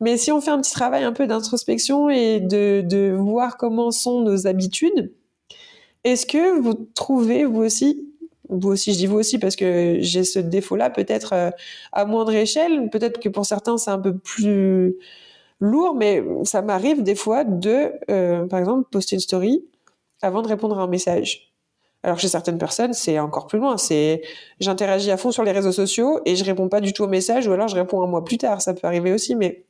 Mais 0.00 0.16
si 0.16 0.32
on 0.32 0.40
fait 0.40 0.50
un 0.50 0.60
petit 0.60 0.72
travail 0.72 1.04
un 1.04 1.12
peu 1.12 1.26
d'introspection 1.26 2.10
et 2.10 2.40
de, 2.40 2.82
de 2.84 3.12
voir 3.16 3.56
comment 3.56 3.90
sont 3.90 4.20
nos 4.20 4.46
habitudes, 4.46 5.12
est-ce 6.04 6.26
que 6.26 6.60
vous 6.60 6.74
trouvez 6.94 7.44
vous 7.44 7.62
aussi, 7.62 8.08
vous 8.48 8.68
aussi, 8.68 8.92
je 8.92 8.98
dis 8.98 9.06
vous 9.06 9.16
aussi 9.16 9.38
parce 9.38 9.56
que 9.56 9.96
j'ai 10.00 10.24
ce 10.24 10.38
défaut-là, 10.38 10.90
peut-être 10.90 11.32
euh, 11.32 11.50
à 11.92 12.04
moindre 12.04 12.34
échelle, 12.34 12.90
peut-être 12.90 13.20
que 13.20 13.28
pour 13.28 13.46
certains 13.46 13.78
c'est 13.78 13.90
un 13.90 13.98
peu 13.98 14.16
plus 14.16 14.96
lourd, 15.60 15.94
mais 15.94 16.22
ça 16.44 16.62
m'arrive 16.62 17.02
des 17.02 17.14
fois 17.14 17.44
de, 17.44 17.92
euh, 18.10 18.46
par 18.46 18.58
exemple, 18.58 18.88
poster 18.90 19.16
une 19.16 19.20
story 19.20 19.64
avant 20.22 20.42
de 20.42 20.48
répondre 20.48 20.78
à 20.78 20.82
un 20.82 20.86
message. 20.86 21.54
Alors 22.04 22.18
chez 22.18 22.28
certaines 22.28 22.58
personnes, 22.58 22.92
c'est 22.92 23.18
encore 23.18 23.46
plus 23.46 23.58
loin. 23.58 23.78
C'est 23.78 24.20
j'interagis 24.60 25.10
à 25.10 25.16
fond 25.16 25.32
sur 25.32 25.42
les 25.42 25.52
réseaux 25.52 25.72
sociaux 25.72 26.20
et 26.26 26.36
je 26.36 26.44
réponds 26.44 26.68
pas 26.68 26.80
du 26.80 26.92
tout 26.92 27.02
au 27.02 27.08
message 27.08 27.46
ou 27.46 27.52
alors 27.52 27.66
je 27.66 27.74
réponds 27.74 28.02
un 28.02 28.06
mois 28.06 28.24
plus 28.24 28.36
tard. 28.36 28.60
Ça 28.60 28.74
peut 28.74 28.86
arriver 28.86 29.10
aussi, 29.10 29.34
mais 29.34 29.64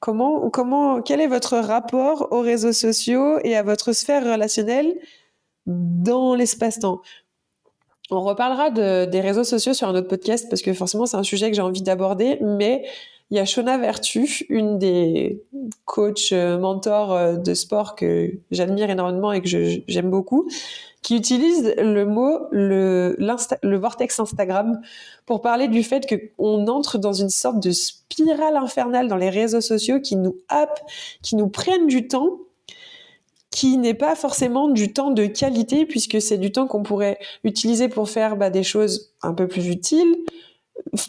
comment, 0.00 0.48
comment, 0.48 1.02
quel 1.02 1.20
est 1.20 1.26
votre 1.26 1.58
rapport 1.58 2.28
aux 2.30 2.40
réseaux 2.40 2.72
sociaux 2.72 3.38
et 3.44 3.56
à 3.56 3.62
votre 3.62 3.92
sphère 3.92 4.24
relationnelle 4.24 4.94
dans 5.66 6.34
l'espace-temps? 6.34 7.02
On 8.10 8.22
reparlera 8.22 8.70
de, 8.70 9.04
des 9.04 9.20
réseaux 9.20 9.44
sociaux 9.44 9.74
sur 9.74 9.86
un 9.88 9.94
autre 9.94 10.08
podcast 10.08 10.46
parce 10.48 10.62
que 10.62 10.72
forcément 10.72 11.04
c'est 11.04 11.16
un 11.18 11.22
sujet 11.22 11.50
que 11.50 11.56
j'ai 11.56 11.62
envie 11.62 11.82
d'aborder, 11.82 12.38
mais 12.40 12.86
il 13.34 13.38
y 13.38 13.40
a 13.40 13.44
Shona 13.44 13.78
Vertu, 13.78 14.46
une 14.48 14.78
des 14.78 15.42
coachs 15.86 16.30
euh, 16.30 16.56
mentors 16.56 17.12
euh, 17.12 17.34
de 17.34 17.52
sport 17.52 17.96
que 17.96 18.32
j'admire 18.52 18.88
énormément 18.90 19.32
et 19.32 19.42
que 19.42 19.48
j'aime 19.48 20.08
beaucoup, 20.08 20.48
qui 21.02 21.16
utilise 21.16 21.74
le 21.76 22.04
mot 22.04 22.46
le, 22.52 23.16
vortex 23.76 24.20
Instagram 24.20 24.80
pour 25.26 25.42
parler 25.42 25.66
du 25.66 25.82
fait 25.82 26.06
qu'on 26.06 26.68
entre 26.68 26.96
dans 26.98 27.12
une 27.12 27.28
sorte 27.28 27.58
de 27.58 27.72
spirale 27.72 28.56
infernale 28.56 29.08
dans 29.08 29.16
les 29.16 29.30
réseaux 29.30 29.60
sociaux 29.60 29.98
qui 29.98 30.14
nous 30.14 30.36
happent, 30.48 30.88
qui 31.20 31.34
nous 31.34 31.48
prennent 31.48 31.88
du 31.88 32.06
temps 32.06 32.38
qui 33.50 33.78
n'est 33.78 33.94
pas 33.94 34.14
forcément 34.14 34.68
du 34.68 34.92
temps 34.92 35.10
de 35.10 35.26
qualité 35.26 35.86
puisque 35.86 36.20
c'est 36.20 36.38
du 36.38 36.52
temps 36.52 36.68
qu'on 36.68 36.84
pourrait 36.84 37.18
utiliser 37.42 37.88
pour 37.88 38.08
faire 38.08 38.36
bah, 38.36 38.50
des 38.50 38.62
choses 38.62 39.12
un 39.22 39.34
peu 39.34 39.48
plus 39.48 39.68
utiles, 39.68 40.16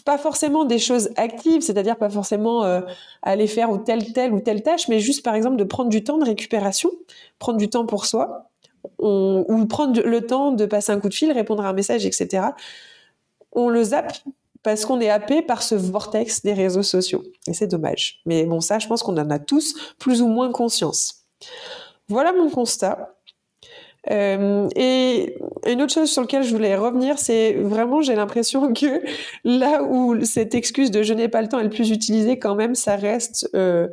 pas 0.04 0.18
forcément 0.18 0.64
des 0.64 0.78
choses 0.78 1.10
actives, 1.16 1.60
c'est-à-dire 1.60 1.96
pas 1.96 2.10
forcément 2.10 2.64
euh, 2.64 2.80
aller 3.22 3.46
faire 3.46 3.70
ou 3.70 3.78
telle, 3.78 4.12
telle 4.12 4.32
ou 4.32 4.40
telle 4.40 4.62
tâche, 4.62 4.88
mais 4.88 5.00
juste 5.00 5.24
par 5.24 5.34
exemple 5.34 5.56
de 5.56 5.64
prendre 5.64 5.90
du 5.90 6.02
temps 6.02 6.18
de 6.18 6.24
récupération, 6.24 6.90
prendre 7.38 7.58
du 7.58 7.68
temps 7.68 7.86
pour 7.86 8.06
soi, 8.06 8.50
ou 8.98 9.66
prendre 9.68 10.00
le 10.00 10.26
temps 10.26 10.52
de 10.52 10.64
passer 10.64 10.92
un 10.92 11.00
coup 11.00 11.08
de 11.08 11.14
fil, 11.14 11.32
répondre 11.32 11.64
à 11.64 11.68
un 11.68 11.72
message, 11.72 12.06
etc. 12.06 12.48
On 13.52 13.68
le 13.68 13.82
zappe 13.82 14.12
parce 14.62 14.84
qu'on 14.84 15.00
est 15.00 15.10
happé 15.10 15.42
par 15.42 15.62
ce 15.62 15.74
vortex 15.74 16.42
des 16.42 16.52
réseaux 16.52 16.82
sociaux. 16.82 17.22
Et 17.46 17.54
c'est 17.54 17.66
dommage. 17.68 18.20
Mais 18.26 18.44
bon, 18.44 18.60
ça, 18.60 18.78
je 18.78 18.88
pense 18.88 19.02
qu'on 19.02 19.16
en 19.16 19.30
a 19.30 19.38
tous 19.38 19.94
plus 19.98 20.22
ou 20.22 20.28
moins 20.28 20.50
conscience. 20.50 21.26
Voilà 22.08 22.32
mon 22.32 22.50
constat. 22.50 23.15
Euh, 24.10 24.68
et 24.76 25.36
une 25.66 25.82
autre 25.82 25.92
chose 25.92 26.10
sur 26.10 26.22
laquelle 26.22 26.42
je 26.42 26.52
voulais 26.52 26.76
revenir, 26.76 27.18
c'est 27.18 27.54
vraiment, 27.54 28.02
j'ai 28.02 28.14
l'impression 28.14 28.72
que 28.74 29.02
là 29.44 29.82
où 29.82 30.22
cette 30.24 30.54
excuse 30.54 30.90
de 30.90 31.02
je 31.02 31.14
n'ai 31.14 31.28
pas 31.28 31.42
le 31.42 31.48
temps 31.48 31.58
est 31.58 31.64
le 31.64 31.70
plus 31.70 31.90
utilisée, 31.90 32.38
quand 32.38 32.54
même, 32.54 32.74
ça 32.74 32.96
reste 32.96 33.50
euh, 33.54 33.88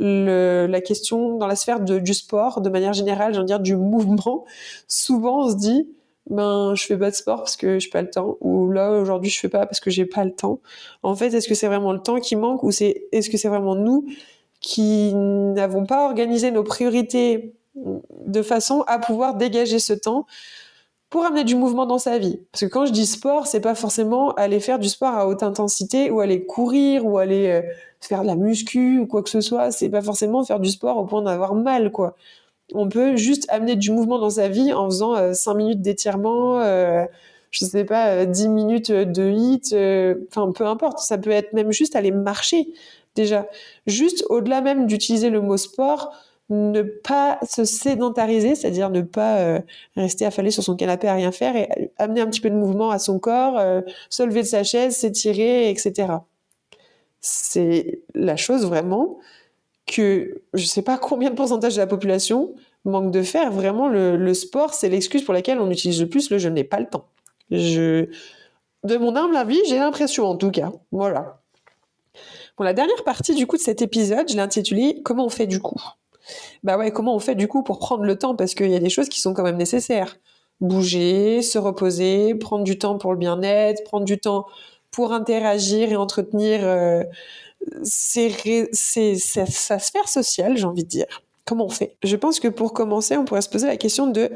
la 0.00 0.80
question 0.80 1.36
dans 1.38 1.46
la 1.46 1.56
sphère 1.56 1.80
de, 1.80 1.98
du 1.98 2.14
sport, 2.14 2.60
de 2.60 2.70
manière 2.70 2.92
générale, 2.92 3.34
j'ai 3.34 3.38
envie 3.38 3.46
dire 3.46 3.60
du 3.60 3.76
mouvement. 3.76 4.44
Souvent, 4.88 5.46
on 5.46 5.50
se 5.50 5.56
dit, 5.56 5.88
ben, 6.30 6.74
je 6.74 6.86
fais 6.86 6.96
pas 6.96 7.10
de 7.10 7.14
sport 7.16 7.38
parce 7.38 7.56
que 7.56 7.78
je 7.78 7.86
n'ai 7.86 7.90
pas 7.90 8.02
le 8.02 8.10
temps, 8.10 8.36
ou 8.40 8.70
là, 8.70 8.90
aujourd'hui, 8.92 9.30
je 9.30 9.38
fais 9.38 9.48
pas 9.48 9.66
parce 9.66 9.80
que 9.80 9.90
j'ai 9.90 10.06
pas 10.06 10.24
le 10.24 10.32
temps. 10.32 10.60
En 11.02 11.14
fait, 11.14 11.34
est-ce 11.34 11.48
que 11.48 11.54
c'est 11.54 11.66
vraiment 11.66 11.92
le 11.92 12.00
temps 12.00 12.20
qui 12.20 12.36
manque, 12.36 12.62
ou 12.62 12.70
c'est, 12.70 13.04
est-ce 13.12 13.30
que 13.30 13.36
c'est 13.36 13.48
vraiment 13.48 13.74
nous 13.74 14.06
qui 14.60 15.12
n'avons 15.14 15.84
pas 15.84 16.06
organisé 16.06 16.52
nos 16.52 16.62
priorités 16.62 17.52
de 18.26 18.42
façon 18.42 18.84
à 18.86 18.98
pouvoir 18.98 19.34
dégager 19.34 19.78
ce 19.78 19.92
temps 19.92 20.26
pour 21.10 21.24
amener 21.24 21.44
du 21.44 21.56
mouvement 21.56 21.84
dans 21.84 21.98
sa 21.98 22.18
vie. 22.18 22.40
Parce 22.52 22.62
que 22.62 22.66
quand 22.66 22.86
je 22.86 22.92
dis 22.92 23.06
sport, 23.06 23.46
c'est 23.46 23.60
pas 23.60 23.74
forcément 23.74 24.32
aller 24.34 24.60
faire 24.60 24.78
du 24.78 24.88
sport 24.88 25.14
à 25.14 25.28
haute 25.28 25.42
intensité 25.42 26.10
ou 26.10 26.20
aller 26.20 26.46
courir 26.46 27.04
ou 27.04 27.18
aller 27.18 27.48
euh, 27.48 27.62
faire 28.00 28.22
de 28.22 28.26
la 28.26 28.36
muscu 28.36 28.98
ou 28.98 29.06
quoi 29.06 29.22
que 29.22 29.30
ce 29.30 29.40
soit. 29.40 29.70
C'est 29.70 29.90
pas 29.90 30.02
forcément 30.02 30.44
faire 30.44 30.60
du 30.60 30.70
sport 30.70 30.96
au 30.98 31.04
point 31.04 31.22
d'avoir 31.22 31.54
mal, 31.54 31.92
quoi. 31.92 32.16
On 32.74 32.88
peut 32.88 33.16
juste 33.16 33.46
amener 33.50 33.76
du 33.76 33.90
mouvement 33.90 34.18
dans 34.18 34.30
sa 34.30 34.48
vie 34.48 34.72
en 34.72 34.86
faisant 34.86 35.14
euh, 35.16 35.32
5 35.32 35.54
minutes 35.54 35.82
d'étirement, 35.82 36.60
euh, 36.60 37.04
je 37.50 37.64
sais 37.64 37.84
pas, 37.84 38.24
10 38.24 38.46
euh, 38.46 38.48
minutes 38.48 38.90
de 38.90 39.30
hit, 39.30 39.74
enfin 40.28 40.52
peu 40.52 40.66
importe. 40.66 40.98
Ça 41.00 41.18
peut 41.18 41.30
être 41.30 41.52
même 41.52 41.72
juste 41.72 41.96
aller 41.96 42.10
marcher 42.10 42.68
déjà. 43.14 43.46
Juste 43.86 44.24
au-delà 44.30 44.60
même 44.62 44.86
d'utiliser 44.86 45.30
le 45.30 45.40
mot 45.40 45.56
sport, 45.56 46.12
ne 46.52 46.82
pas 46.82 47.38
se 47.48 47.64
sédentariser, 47.64 48.54
c'est-à-dire 48.54 48.90
ne 48.90 49.00
pas 49.00 49.38
euh, 49.38 49.60
rester 49.96 50.26
affalé 50.26 50.50
sur 50.50 50.62
son 50.62 50.76
canapé 50.76 51.08
à 51.08 51.14
rien 51.14 51.32
faire 51.32 51.56
et 51.56 51.90
amener 51.98 52.20
un 52.20 52.26
petit 52.26 52.40
peu 52.40 52.50
de 52.50 52.54
mouvement 52.54 52.90
à 52.90 52.98
son 52.98 53.18
corps, 53.18 53.58
euh, 53.58 53.80
se 54.10 54.22
lever 54.22 54.42
de 54.42 54.46
sa 54.46 54.62
chaise, 54.62 54.96
s'étirer, 54.96 55.70
etc. 55.70 56.14
C'est 57.20 58.02
la 58.14 58.36
chose 58.36 58.66
vraiment 58.66 59.18
que 59.86 60.42
je 60.52 60.62
ne 60.62 60.68
sais 60.68 60.82
pas 60.82 60.98
combien 60.98 61.30
de 61.30 61.34
pourcentage 61.34 61.74
de 61.74 61.80
la 61.80 61.86
population 61.86 62.54
manque 62.84 63.10
de 63.10 63.22
faire. 63.22 63.50
Vraiment, 63.50 63.88
le, 63.88 64.34
sport, 64.34 64.74
c'est 64.74 64.88
l'excuse 64.88 65.24
pour 65.24 65.34
laquelle 65.34 65.60
on 65.60 65.70
utilise 65.70 66.00
le 66.00 66.08
plus 66.08 66.30
le 66.30 66.38
je 66.38 66.48
n'ai 66.48 66.64
pas 66.64 66.80
le 66.80 66.86
temps. 66.86 67.06
De 67.50 68.96
mon 68.96 69.14
humble 69.16 69.36
avis, 69.36 69.60
j'ai 69.68 69.78
l'impression 69.78 70.26
en 70.26 70.36
tout 70.36 70.50
cas. 70.50 70.72
Voilà. 70.90 71.40
Bon, 72.58 72.64
la 72.64 72.74
dernière 72.74 73.04
partie 73.04 73.34
du 73.34 73.46
coup 73.46 73.56
de 73.56 73.62
cet 73.62 73.80
épisode, 73.80 74.28
je 74.28 74.34
l'ai 74.34 74.40
intitulée 74.40 75.00
Comment 75.04 75.24
on 75.24 75.30
fait 75.30 75.46
du 75.46 75.60
coup? 75.60 75.80
Bah 76.62 76.76
ouais, 76.78 76.90
comment 76.90 77.14
on 77.14 77.18
fait 77.18 77.34
du 77.34 77.48
coup 77.48 77.62
pour 77.62 77.78
prendre 77.78 78.04
le 78.04 78.16
temps? 78.16 78.34
Parce 78.36 78.54
qu'il 78.54 78.70
y 78.70 78.76
a 78.76 78.80
des 78.80 78.90
choses 78.90 79.08
qui 79.08 79.20
sont 79.20 79.34
quand 79.34 79.42
même 79.42 79.56
nécessaires. 79.56 80.16
Bouger, 80.60 81.42
se 81.42 81.58
reposer, 81.58 82.34
prendre 82.34 82.64
du 82.64 82.78
temps 82.78 82.98
pour 82.98 83.12
le 83.12 83.18
bien-être, 83.18 83.82
prendre 83.84 84.04
du 84.04 84.18
temps 84.18 84.46
pour 84.90 85.12
interagir 85.12 85.90
et 85.90 85.96
entretenir 85.96 86.60
euh, 86.62 87.02
sa 87.82 89.78
sphère 89.78 90.08
sociale, 90.08 90.56
j'ai 90.56 90.64
envie 90.64 90.84
de 90.84 90.88
dire. 90.88 91.22
Comment 91.44 91.64
on 91.64 91.70
fait? 91.70 91.96
Je 92.04 92.14
pense 92.16 92.38
que 92.38 92.48
pour 92.48 92.72
commencer, 92.72 93.16
on 93.16 93.24
pourrait 93.24 93.42
se 93.42 93.48
poser 93.48 93.66
la 93.66 93.76
question 93.76 94.06
de 94.06 94.30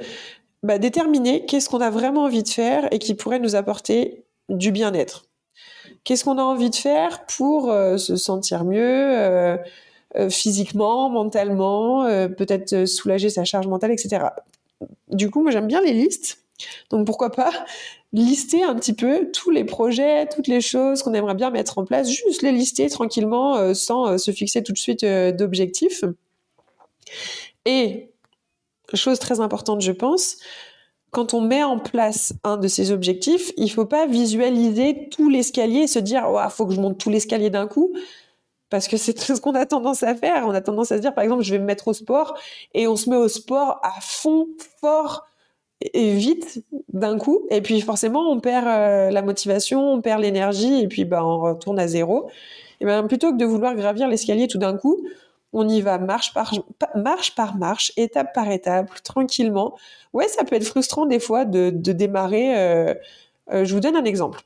bah, 0.63 0.79
déterminer 0.79 1.47
qu'est-ce 1.47 1.69
qu'on 1.69 1.81
a 1.81 1.91
vraiment 1.91 2.25
envie 2.25 2.43
de 2.43 2.49
faire 2.49 2.89
et 2.93 2.99
qui 2.99 3.15
pourrait 3.15 3.39
nous 3.39 3.55
apporter 3.55 4.25
du 4.49 4.73
bien-être. 4.73 5.27
Qu'est-ce 6.05 6.25
qu'on 6.25 6.39
a 6.39 6.43
envie 6.43 6.71
de 6.71 6.75
faire 6.75 7.27
pour 7.27 7.71
euh, 7.71 7.97
se 7.97 8.17
sentir 8.17 8.65
mieux 8.65 8.81
euh, 8.81 9.57
physiquement, 10.31 11.11
mentalement, 11.11 12.05
peut-être 12.37 12.87
soulager 12.87 13.31
sa 13.31 13.45
charge 13.45 13.67
mentale, 13.67 13.93
etc. 13.93 14.27
Du 15.09 15.31
coup, 15.31 15.43
moi 15.43 15.51
j'aime 15.51 15.67
bien 15.67 15.81
les 15.81 15.93
listes. 15.93 16.43
Donc 16.91 17.07
pourquoi 17.07 17.31
pas 17.31 17.51
lister 18.13 18.63
un 18.63 18.75
petit 18.75 18.95
peu 18.95 19.31
tous 19.33 19.51
les 19.51 19.65
projets, 19.65 20.27
toutes 20.27 20.49
les 20.49 20.61
choses 20.61 21.03
qu'on 21.03 21.13
aimerait 21.15 21.35
bien 21.35 21.51
mettre 21.51 21.79
en 21.79 21.85
place, 21.85 22.11
juste 22.11 22.43
les 22.43 22.53
lister 22.53 22.89
tranquillement 22.89 23.75
sans 23.75 24.17
se 24.17 24.31
fixer 24.31 24.63
tout 24.63 24.73
de 24.73 24.79
suite 24.79 25.05
d'objectifs. 25.05 26.05
Et 27.65 28.11
chose 28.95 29.19
très 29.19 29.41
importante, 29.41 29.81
je 29.81 29.93
pense, 29.93 30.37
quand 31.11 31.35
on 31.35 31.41
met 31.41 31.63
en 31.63 31.79
place 31.79 32.35
un 32.45 32.57
de 32.57 32.69
ces 32.69 32.93
objectifs, 32.93 33.53
il 33.57 33.71
faut 33.71 33.87
pas 33.87 34.07
visualiser 34.07 35.09
tout 35.11 35.29
l'escalier 35.29 35.81
et 35.81 35.87
se 35.87 35.99
dire 35.99 36.25
il 36.27 36.51
faut 36.51 36.67
que 36.67 36.75
je 36.75 36.81
monte 36.81 36.99
tout 36.99 37.11
l'escalier 37.11 37.51
d'un 37.51 37.67
coup 37.67 37.93
parce 38.71 38.89
que 38.89 38.97
c'est 38.97 39.19
ce 39.19 39.41
qu'on 39.41 39.55
a 39.55 39.67
tendance 39.67 40.03
à 40.03 40.15
faire. 40.15 40.45
On 40.47 40.51
a 40.51 40.61
tendance 40.61 40.93
à 40.93 40.97
se 40.97 41.03
dire 41.03 41.15
par 41.15 41.25
exemple 41.25 41.43
je 41.43 41.53
vais 41.53 41.59
me 41.59 41.65
mettre 41.65 41.89
au 41.89 41.93
sport 41.93 42.37
et 42.75 42.89
on 42.89 42.97
se 42.97 43.09
met 43.09 43.17
au 43.17 43.29
sport 43.29 43.81
à 43.83 44.01
fond, 44.01 44.49
fort 44.81 45.27
et 45.81 46.15
vite 46.15 46.65
d'un 46.93 47.19
coup 47.19 47.47
et 47.51 47.61
puis 47.61 47.81
forcément 47.81 48.31
on 48.31 48.41
perd 48.41 48.67
euh, 48.67 49.11
la 49.11 49.23
motivation, 49.23 49.93
on 49.93 50.01
perd 50.01 50.23
l'énergie 50.23 50.81
et 50.83 50.89
puis 50.89 51.05
bah 51.05 51.25
on 51.25 51.39
retourne 51.39 51.79
à 51.79 51.87
zéro. 51.87 52.31
Et 52.81 52.85
ben 52.85 53.07
plutôt 53.07 53.33
que 53.33 53.37
de 53.39 53.45
vouloir 53.45 53.75
gravir 53.75 54.09
l'escalier 54.09 54.49
tout 54.49 54.59
d'un 54.59 54.77
coup, 54.77 55.07
on 55.53 55.69
y 55.69 55.81
va 55.81 55.99
marche 55.99 56.35
par 56.35 56.53
marche 56.95 57.35
par 57.35 57.57
marche, 57.57 57.93
étape 57.97 58.35
par 58.35 58.51
étape, 58.51 58.91
tranquillement. 59.03 59.77
Ouais, 60.13 60.29
ça 60.29 60.45
peut 60.45 60.57
être 60.57 60.67
frustrant 60.67 61.07
des 61.07 61.21
fois 61.21 61.45
de, 61.45 61.71
démarrer. 61.71 62.59
Euh, 62.59 62.95
euh, 63.53 63.65
je 63.65 63.73
vous 63.75 63.81
donne 63.81 63.97
un 63.97 64.05
exemple. 64.05 64.43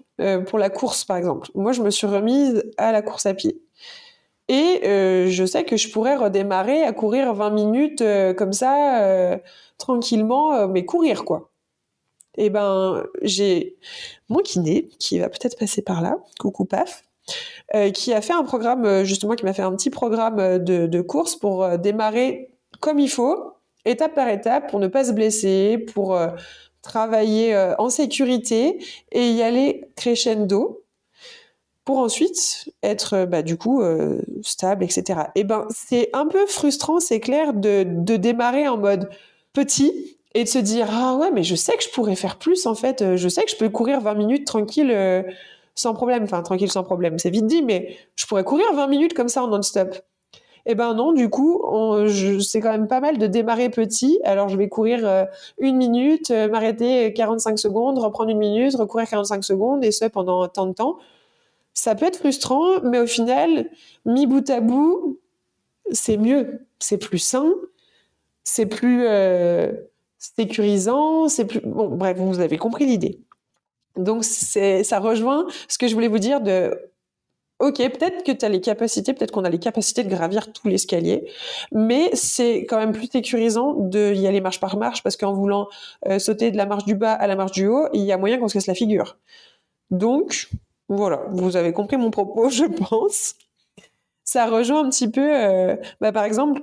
Pour 0.46 0.58
la 0.58 0.68
course, 0.68 1.06
par 1.06 1.16
exemple. 1.16 1.48
Moi, 1.54 1.72
je 1.72 1.80
me 1.80 1.88
suis 1.88 2.06
remise 2.06 2.62
à 2.76 2.92
la 2.92 3.00
course 3.00 3.24
à 3.24 3.32
pied. 3.32 3.58
Et 4.52 4.80
je 5.30 5.44
sais 5.46 5.64
que 5.64 5.76
je 5.76 5.90
pourrais 5.90 6.16
redémarrer 6.16 6.82
à 6.82 6.92
courir 6.92 7.32
20 7.34 7.50
minutes 7.50 8.04
comme 8.36 8.52
ça, 8.52 9.38
tranquillement, 9.78 10.66
mais 10.66 10.84
courir, 10.84 11.24
quoi. 11.24 11.50
Et 12.36 12.46
eh 12.46 12.50
ben, 12.50 13.04
j'ai 13.22 13.76
mon 14.28 14.38
kiné 14.38 14.88
qui 14.98 15.18
va 15.18 15.28
peut-être 15.28 15.58
passer 15.58 15.82
par 15.82 16.00
là. 16.00 16.16
Coucou, 16.38 16.64
paf 16.64 17.02
euh, 17.74 17.90
qui 17.90 18.12
a 18.12 18.20
fait 18.20 18.32
un 18.32 18.42
programme, 18.42 18.84
euh, 18.84 19.04
justement, 19.04 19.34
qui 19.34 19.44
m'a 19.44 19.52
fait 19.52 19.62
un 19.62 19.74
petit 19.76 19.90
programme 19.90 20.38
euh, 20.38 20.58
de, 20.58 20.86
de 20.86 21.00
course 21.00 21.36
pour 21.36 21.78
démarrer 21.78 22.50
comme 22.80 22.98
il 22.98 23.10
faut, 23.10 23.52
étape 23.84 24.14
par 24.14 24.28
étape, 24.28 24.70
pour 24.70 24.80
ne 24.80 24.88
pas 24.88 25.04
se 25.04 25.12
blesser, 25.12 25.78
pour 25.78 26.18
travailler 26.82 27.54
en 27.78 27.90
sécurité 27.90 28.78
et 29.12 29.30
y 29.32 29.42
aller 29.42 29.84
crescendo 29.96 30.79
pour 31.90 31.98
ensuite 31.98 32.70
être 32.84 33.24
bah, 33.24 33.42
du 33.42 33.56
coup 33.56 33.82
stable, 34.42 34.84
etc. 34.84 35.22
Et 35.34 35.40
eh 35.40 35.44
ben 35.44 35.66
c'est 35.70 36.08
un 36.12 36.26
peu 36.26 36.46
frustrant, 36.46 37.00
c'est 37.00 37.18
clair, 37.18 37.52
de, 37.52 37.84
de, 37.84 38.14
démarrer 38.14 38.68
en 38.68 38.76
mode 38.76 39.10
petit 39.52 40.16
et 40.34 40.44
de 40.44 40.48
se 40.48 40.60
dire 40.60 40.86
ah 40.88 41.16
ouais 41.16 41.32
mais 41.32 41.42
je 41.42 41.56
sais 41.56 41.76
que 41.76 41.82
je 41.82 41.88
pourrais 41.88 42.14
faire 42.14 42.38
plus 42.38 42.64
en 42.66 42.76
fait, 42.76 43.16
je 43.16 43.28
sais 43.28 43.42
que 43.42 43.50
je 43.50 43.56
peux 43.56 43.70
courir 43.70 44.00
20 44.00 44.14
minutes 44.14 44.46
tranquille 44.46 44.94
sans 45.74 45.92
problème, 45.92 46.22
enfin 46.22 46.42
tranquille 46.42 46.70
sans 46.70 46.84
problème, 46.84 47.18
c'est 47.18 47.30
vite 47.30 47.46
dit, 47.46 47.62
mais 47.62 47.96
je 48.14 48.24
pourrais 48.26 48.44
courir 48.44 48.72
20 48.72 48.86
minutes 48.86 49.14
comme 49.14 49.28
ça 49.28 49.42
en 49.42 49.48
non-stop. 49.48 49.96
Eh 50.66 50.74
ben 50.74 50.94
non, 50.94 51.12
du 51.12 51.30
coup, 51.30 51.62
c'est 52.40 52.60
quand 52.60 52.70
même 52.70 52.86
pas 52.86 53.00
mal 53.00 53.18
de 53.18 53.26
démarrer 53.26 53.70
petit. 53.70 54.20
Alors 54.24 54.48
je 54.48 54.58
vais 54.58 54.68
courir 54.68 55.00
euh, 55.06 55.24
une 55.58 55.76
minute, 55.76 56.30
euh, 56.30 56.48
m'arrêter 56.48 57.12
45 57.14 57.58
secondes, 57.58 57.98
reprendre 57.98 58.30
une 58.30 58.38
minute, 58.38 58.76
recourir 58.76 59.08
45 59.08 59.42
secondes, 59.42 59.84
et 59.84 59.90
ce 59.90 60.04
pendant 60.04 60.46
tant 60.48 60.66
de 60.66 60.74
temps. 60.74 60.98
Ça 61.74 61.94
peut 61.94 62.06
être 62.06 62.18
frustrant, 62.18 62.80
mais 62.82 62.98
au 62.98 63.06
final, 63.06 63.70
mis 64.04 64.26
bout 64.26 64.48
à 64.50 64.60
bout, 64.60 65.18
c'est 65.92 66.16
mieux, 66.16 66.66
c'est 66.78 66.98
plus 66.98 67.18
sain, 67.18 67.52
c'est 68.44 68.66
plus 68.66 69.06
euh, 69.06 69.72
sécurisant, 70.18 71.28
c'est 71.28 71.46
plus. 71.46 71.60
Bref, 71.64 72.16
vous 72.18 72.40
avez 72.40 72.58
compris 72.58 72.86
l'idée. 72.86 73.20
Donc 73.96 74.24
ça 74.24 74.98
rejoint 75.00 75.46
ce 75.68 75.78
que 75.78 75.88
je 75.88 75.94
voulais 75.94 76.08
vous 76.08 76.18
dire 76.18 76.40
de 76.40 76.90
Ok, 77.60 77.76
peut-être 77.76 78.24
que 78.24 78.32
tu 78.32 78.42
as 78.42 78.48
les 78.48 78.62
capacités, 78.62 79.12
peut-être 79.12 79.32
qu'on 79.32 79.44
a 79.44 79.50
les 79.50 79.58
capacités 79.58 80.02
de 80.02 80.08
gravir 80.08 80.50
tout 80.50 80.66
l'escalier, 80.66 81.30
mais 81.72 82.08
c'est 82.14 82.64
quand 82.64 82.78
même 82.78 82.92
plus 82.92 83.08
sécurisant 83.08 83.74
de 83.74 84.14
y 84.14 84.26
aller 84.26 84.40
marche 84.40 84.60
par 84.60 84.78
marche 84.78 85.02
parce 85.02 85.18
qu'en 85.18 85.34
voulant 85.34 85.68
euh, 86.06 86.18
sauter 86.18 86.50
de 86.50 86.56
la 86.56 86.64
marche 86.64 86.86
du 86.86 86.94
bas 86.94 87.12
à 87.12 87.26
la 87.26 87.36
marche 87.36 87.52
du 87.52 87.66
haut, 87.66 87.86
il 87.92 88.00
y 88.00 88.12
a 88.12 88.16
moyen 88.16 88.38
qu'on 88.38 88.48
se 88.48 88.54
casse 88.54 88.66
la 88.66 88.74
figure. 88.74 89.18
Donc, 89.90 90.48
voilà, 90.90 91.22
vous 91.30 91.56
avez 91.56 91.72
compris 91.72 91.96
mon 91.96 92.10
propos, 92.10 92.48
je 92.50 92.64
pense. 92.64 93.36
Ça 94.24 94.46
rejoint 94.46 94.84
un 94.84 94.90
petit 94.90 95.10
peu, 95.10 95.30
euh, 95.34 95.76
bah, 96.00 96.12
par 96.12 96.24
exemple, 96.24 96.60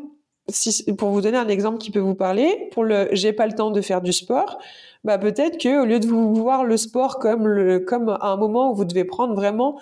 pour 0.97 1.09
vous 1.09 1.21
donner 1.21 1.37
un 1.37 1.47
exemple 1.47 1.77
qui 1.79 1.91
peut 1.91 1.99
vous 1.99 2.15
parler, 2.15 2.69
pour 2.71 2.83
le 2.83 3.09
j'ai 3.11 3.33
pas 3.33 3.47
le 3.47 3.53
temps 3.53 3.71
de 3.71 3.81
faire 3.81 4.01
du 4.01 4.13
sport, 4.13 4.59
bah 5.03 5.17
peut-être 5.17 5.57
que 5.57 5.81
au 5.81 5.85
lieu 5.85 5.99
de 5.99 6.07
vous 6.07 6.33
voir 6.35 6.63
le 6.63 6.77
sport 6.77 7.19
comme 7.19 7.47
le 7.47 7.79
comme 7.79 8.17
un 8.21 8.37
moment 8.37 8.71
où 8.71 8.75
vous 8.75 8.85
devez 8.85 9.03
prendre 9.03 9.33
vraiment 9.35 9.79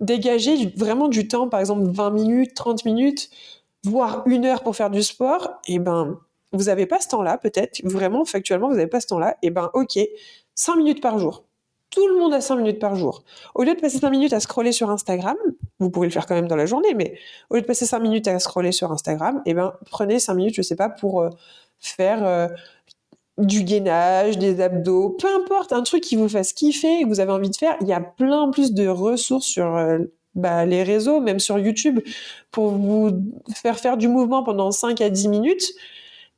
dégager 0.00 0.72
vraiment 0.76 1.08
du 1.08 1.28
temps, 1.28 1.48
par 1.48 1.60
exemple 1.60 1.84
20 1.84 2.10
minutes, 2.10 2.54
30 2.54 2.84
minutes, 2.84 3.30
voire 3.84 4.22
une 4.26 4.44
heure 4.44 4.62
pour 4.62 4.74
faire 4.76 4.90
du 4.90 5.02
sport, 5.02 5.60
et 5.68 5.74
eh 5.74 5.78
ben 5.78 6.18
vous 6.52 6.64
n'avez 6.64 6.86
pas 6.86 7.00
ce 7.00 7.08
temps-là, 7.08 7.38
peut-être 7.38 7.80
vraiment 7.84 8.24
factuellement 8.24 8.68
vous 8.68 8.76
n'avez 8.76 8.88
pas 8.88 9.00
ce 9.00 9.08
temps-là, 9.08 9.32
et 9.42 9.48
eh 9.48 9.50
ben 9.50 9.70
ok, 9.74 9.98
5 10.54 10.76
minutes 10.76 11.00
par 11.00 11.18
jour. 11.18 11.47
Tout 11.90 12.06
le 12.06 12.18
monde 12.18 12.34
a 12.34 12.40
5 12.40 12.56
minutes 12.56 12.78
par 12.78 12.96
jour. 12.96 13.24
Au 13.54 13.62
lieu 13.62 13.74
de 13.74 13.80
passer 13.80 13.98
5 13.98 14.10
minutes 14.10 14.32
à 14.32 14.40
scroller 14.40 14.72
sur 14.72 14.90
Instagram, 14.90 15.36
vous 15.78 15.90
pouvez 15.90 16.06
le 16.06 16.12
faire 16.12 16.26
quand 16.26 16.34
même 16.34 16.48
dans 16.48 16.56
la 16.56 16.66
journée, 16.66 16.94
mais 16.94 17.18
au 17.50 17.54
lieu 17.54 17.62
de 17.62 17.66
passer 17.66 17.86
5 17.86 17.98
minutes 18.00 18.28
à 18.28 18.38
scroller 18.38 18.72
sur 18.72 18.92
Instagram, 18.92 19.42
eh 19.46 19.54
ben 19.54 19.72
prenez 19.90 20.18
5 20.18 20.34
minutes, 20.34 20.54
je 20.54 20.62
sais 20.62 20.76
pas, 20.76 20.90
pour 20.90 21.22
euh, 21.22 21.30
faire 21.78 22.26
euh, 22.26 22.48
du 23.38 23.62
gainage, 23.62 24.38
des 24.38 24.60
abdos, 24.60 25.10
peu 25.10 25.28
importe, 25.34 25.72
un 25.72 25.82
truc 25.82 26.02
qui 26.02 26.16
vous 26.16 26.28
fasse 26.28 26.52
kiffer, 26.52 27.02
que 27.02 27.08
vous 27.08 27.20
avez 27.20 27.32
envie 27.32 27.50
de 27.50 27.56
faire. 27.56 27.76
Il 27.80 27.86
y 27.86 27.92
a 27.92 28.00
plein 28.00 28.50
plus 28.50 28.74
de 28.74 28.86
ressources 28.88 29.46
sur 29.46 29.76
euh, 29.76 29.98
bah, 30.34 30.66
les 30.66 30.82
réseaux, 30.82 31.20
même 31.20 31.38
sur 31.38 31.58
YouTube, 31.58 32.00
pour 32.50 32.70
vous 32.70 33.10
faire 33.54 33.78
faire 33.78 33.96
du 33.96 34.08
mouvement 34.08 34.42
pendant 34.42 34.70
5 34.70 35.00
à 35.00 35.08
10 35.08 35.28
minutes. 35.28 35.72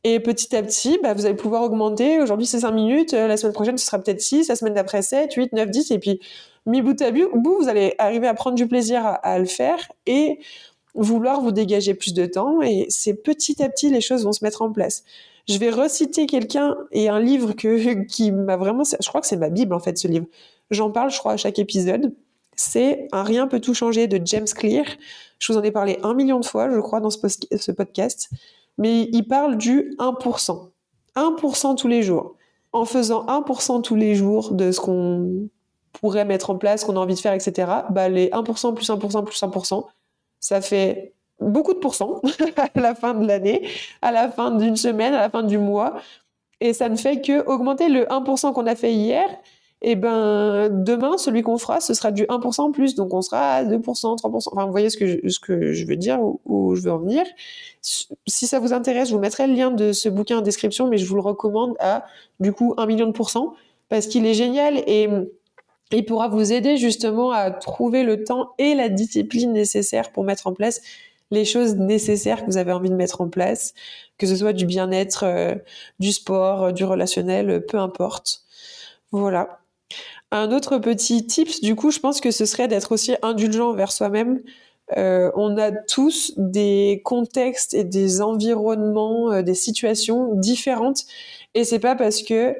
Et 0.02 0.18
petit 0.18 0.56
à 0.56 0.62
petit, 0.62 0.98
bah, 1.02 1.12
vous 1.12 1.26
allez 1.26 1.36
pouvoir 1.36 1.62
augmenter. 1.62 2.20
Aujourd'hui, 2.20 2.46
c'est 2.46 2.60
5 2.60 2.70
minutes. 2.72 3.12
Euh, 3.12 3.26
la 3.26 3.36
semaine 3.36 3.52
prochaine, 3.52 3.76
ce 3.76 3.84
sera 3.84 3.98
peut-être 3.98 4.20
6. 4.20 4.48
La 4.48 4.56
semaine 4.56 4.74
d'après, 4.74 5.02
7, 5.02 5.34
8, 5.34 5.52
9, 5.52 5.70
10. 5.70 5.90
Et 5.90 5.98
puis, 5.98 6.20
mi 6.64 6.80
bout 6.80 7.00
à 7.02 7.10
bout, 7.10 7.58
vous 7.60 7.68
allez 7.68 7.94
arriver 7.98 8.26
à 8.26 8.34
prendre 8.34 8.56
du 8.56 8.66
plaisir 8.66 9.04
à, 9.04 9.14
à 9.14 9.38
le 9.38 9.44
faire 9.44 9.92
et 10.06 10.38
vouloir 10.94 11.42
vous 11.42 11.52
dégager 11.52 11.94
plus 11.94 12.14
de 12.14 12.24
temps. 12.24 12.62
Et 12.62 12.86
c'est 12.88 13.14
petit 13.14 13.62
à 13.62 13.68
petit, 13.68 13.90
les 13.90 14.00
choses 14.00 14.24
vont 14.24 14.32
se 14.32 14.42
mettre 14.42 14.62
en 14.62 14.72
place. 14.72 15.04
Je 15.48 15.58
vais 15.58 15.70
reciter 15.70 16.26
quelqu'un 16.26 16.76
et 16.92 17.08
un 17.08 17.20
livre 17.20 17.52
que, 17.52 18.04
qui 18.06 18.32
m'a 18.32 18.56
vraiment, 18.56 18.84
je 18.84 19.08
crois 19.08 19.20
que 19.20 19.26
c'est 19.26 19.36
ma 19.36 19.50
Bible 19.50 19.74
en 19.74 19.80
fait, 19.80 19.98
ce 19.98 20.08
livre. 20.08 20.26
J'en 20.70 20.90
parle, 20.90 21.10
je 21.10 21.18
crois, 21.18 21.32
à 21.32 21.36
chaque 21.36 21.58
épisode. 21.58 22.14
C'est 22.56 23.08
Un 23.12 23.22
rien 23.22 23.48
peut 23.48 23.60
tout 23.60 23.74
changer 23.74 24.06
de 24.06 24.20
James 24.24 24.46
Clear. 24.46 24.84
Je 25.38 25.52
vous 25.52 25.58
en 25.58 25.62
ai 25.62 25.70
parlé 25.70 25.98
un 26.02 26.14
million 26.14 26.38
de 26.38 26.44
fois, 26.44 26.70
je 26.70 26.78
crois, 26.78 27.00
dans 27.00 27.10
ce 27.10 27.72
podcast. 27.72 28.30
Mais 28.78 29.08
il 29.12 29.26
parle 29.26 29.56
du 29.56 29.94
1%. 29.98 30.70
1% 31.16 31.76
tous 31.76 31.88
les 31.88 32.02
jours. 32.02 32.36
En 32.72 32.84
faisant 32.84 33.26
1% 33.26 33.82
tous 33.82 33.96
les 33.96 34.14
jours 34.14 34.52
de 34.52 34.70
ce 34.70 34.80
qu'on 34.80 35.48
pourrait 35.92 36.24
mettre 36.24 36.50
en 36.50 36.56
place, 36.56 36.84
qu'on 36.84 36.96
a 36.96 37.00
envie 37.00 37.14
de 37.14 37.20
faire, 37.20 37.32
etc., 37.32 37.70
bah, 37.90 38.08
les 38.08 38.28
1% 38.28 38.74
plus 38.74 38.88
1% 38.88 39.24
plus 39.24 39.42
1%, 39.42 39.86
ça 40.38 40.60
fait 40.60 41.14
beaucoup 41.40 41.74
de 41.74 41.78
pourcents 41.78 42.20
à 42.56 42.80
la 42.80 42.94
fin 42.94 43.14
de 43.14 43.26
l'année, 43.26 43.68
à 44.02 44.12
la 44.12 44.30
fin 44.30 44.50
d'une 44.52 44.76
semaine, 44.76 45.14
à 45.14 45.20
la 45.20 45.30
fin 45.30 45.42
du 45.42 45.58
mois. 45.58 46.00
Et 46.60 46.72
ça 46.72 46.88
ne 46.88 46.96
fait 46.96 47.20
que 47.20 47.44
augmenter 47.46 47.88
le 47.88 48.04
1% 48.04 48.52
qu'on 48.52 48.66
a 48.66 48.76
fait 48.76 48.92
hier. 48.92 49.26
Et 49.82 49.96
ben 49.96 50.68
demain, 50.70 51.16
celui 51.16 51.42
qu'on 51.42 51.56
fera, 51.56 51.80
ce 51.80 51.94
sera 51.94 52.12
du 52.12 52.24
1% 52.24 52.60
en 52.60 52.72
plus. 52.72 52.94
Donc 52.94 53.14
on 53.14 53.22
sera 53.22 53.54
à 53.54 53.64
2%, 53.64 53.80
3%. 53.80 54.48
Enfin, 54.52 54.66
vous 54.66 54.70
voyez 54.70 54.90
ce 54.90 54.96
que 54.96 55.06
je, 55.06 55.28
ce 55.28 55.40
que 55.40 55.72
je 55.72 55.86
veux 55.86 55.96
dire, 55.96 56.20
où, 56.20 56.40
où 56.44 56.74
je 56.74 56.82
veux 56.82 56.92
en 56.92 56.98
venir. 56.98 57.24
Si 57.82 58.46
ça 58.46 58.58
vous 58.58 58.72
intéresse, 58.72 59.08
je 59.08 59.14
vous 59.14 59.20
mettrai 59.20 59.46
le 59.46 59.54
lien 59.54 59.70
de 59.70 59.92
ce 59.92 60.08
bouquin 60.08 60.38
en 60.38 60.42
description, 60.42 60.88
mais 60.88 60.98
je 60.98 61.06
vous 61.06 61.14
le 61.14 61.22
recommande 61.22 61.74
à 61.80 62.04
du 62.40 62.52
coup 62.52 62.74
1 62.76 62.86
million 62.86 63.06
de 63.06 63.12
pourcents 63.12 63.54
parce 63.88 64.06
qu'il 64.06 64.26
est 64.26 64.34
génial 64.34 64.82
et 64.86 65.08
il 65.92 66.04
pourra 66.04 66.28
vous 66.28 66.52
aider 66.52 66.76
justement 66.76 67.32
à 67.32 67.50
trouver 67.50 68.02
le 68.04 68.22
temps 68.24 68.54
et 68.58 68.74
la 68.74 68.88
discipline 68.88 69.52
nécessaire 69.52 70.12
pour 70.12 70.24
mettre 70.24 70.46
en 70.46 70.52
place 70.52 70.80
les 71.30 71.44
choses 71.44 71.76
nécessaires 71.76 72.40
que 72.40 72.46
vous 72.46 72.56
avez 72.56 72.72
envie 72.72 72.90
de 72.90 72.94
mettre 72.94 73.20
en 73.20 73.28
place, 73.28 73.74
que 74.18 74.26
ce 74.26 74.36
soit 74.36 74.52
du 74.52 74.66
bien-être, 74.66 75.24
euh, 75.24 75.54
du 76.00 76.12
sport, 76.12 76.64
euh, 76.64 76.72
du 76.72 76.84
relationnel, 76.84 77.50
euh, 77.50 77.60
peu 77.60 77.78
importe. 77.78 78.42
Voilà. 79.12 79.60
Un 80.32 80.52
autre 80.52 80.78
petit 80.78 81.26
tips, 81.26 81.60
du 81.60 81.74
coup, 81.74 81.90
je 81.90 81.98
pense 81.98 82.20
que 82.20 82.30
ce 82.30 82.44
serait 82.44 82.68
d'être 82.68 82.92
aussi 82.92 83.16
indulgent 83.22 83.72
vers 83.72 83.92
soi-même. 83.92 84.40
Euh, 84.96 85.30
on 85.36 85.56
a 85.56 85.70
tous 85.70 86.32
des 86.36 87.00
contextes 87.04 87.74
et 87.74 87.84
des 87.84 88.22
environnements, 88.22 89.32
euh, 89.32 89.42
des 89.42 89.54
situations 89.54 90.34
différentes. 90.34 91.04
Et 91.54 91.64
c'est 91.64 91.78
pas 91.78 91.94
parce 91.94 92.22
que 92.22 92.56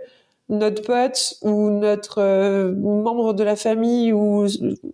notre 0.48 0.82
pote 0.82 1.34
ou 1.42 1.70
notre 1.70 2.20
euh, 2.20 2.72
membre 2.74 3.34
de 3.34 3.44
la 3.44 3.56
famille 3.56 4.12
ou 4.12 4.46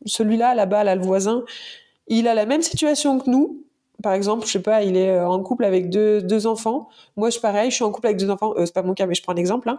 celui-là 0.04 0.54
là-bas, 0.54 0.84
là, 0.84 0.94
le 0.94 1.02
voisin, 1.02 1.44
il 2.08 2.28
a 2.28 2.34
la 2.34 2.46
même 2.46 2.62
situation 2.62 3.18
que 3.18 3.30
nous. 3.30 3.62
Par 4.02 4.12
exemple, 4.12 4.46
je 4.46 4.52
sais 4.52 4.62
pas, 4.62 4.82
il 4.82 4.96
est 4.96 5.18
en 5.18 5.42
couple 5.42 5.64
avec 5.64 5.88
deux, 5.88 6.46
enfants. 6.46 6.88
Moi, 7.16 7.30
je 7.30 7.40
pareil, 7.40 7.70
je 7.70 7.76
suis 7.76 7.84
en 7.84 7.90
couple 7.90 8.08
avec 8.08 8.18
deux 8.18 8.28
enfants. 8.28 8.52
Euh, 8.56 8.66
c'est 8.66 8.74
pas 8.74 8.82
mon 8.82 8.92
cas, 8.92 9.06
mais 9.06 9.14
je 9.14 9.22
prends 9.22 9.32
un 9.32 9.36
exemple. 9.36 9.70
Hein. 9.70 9.78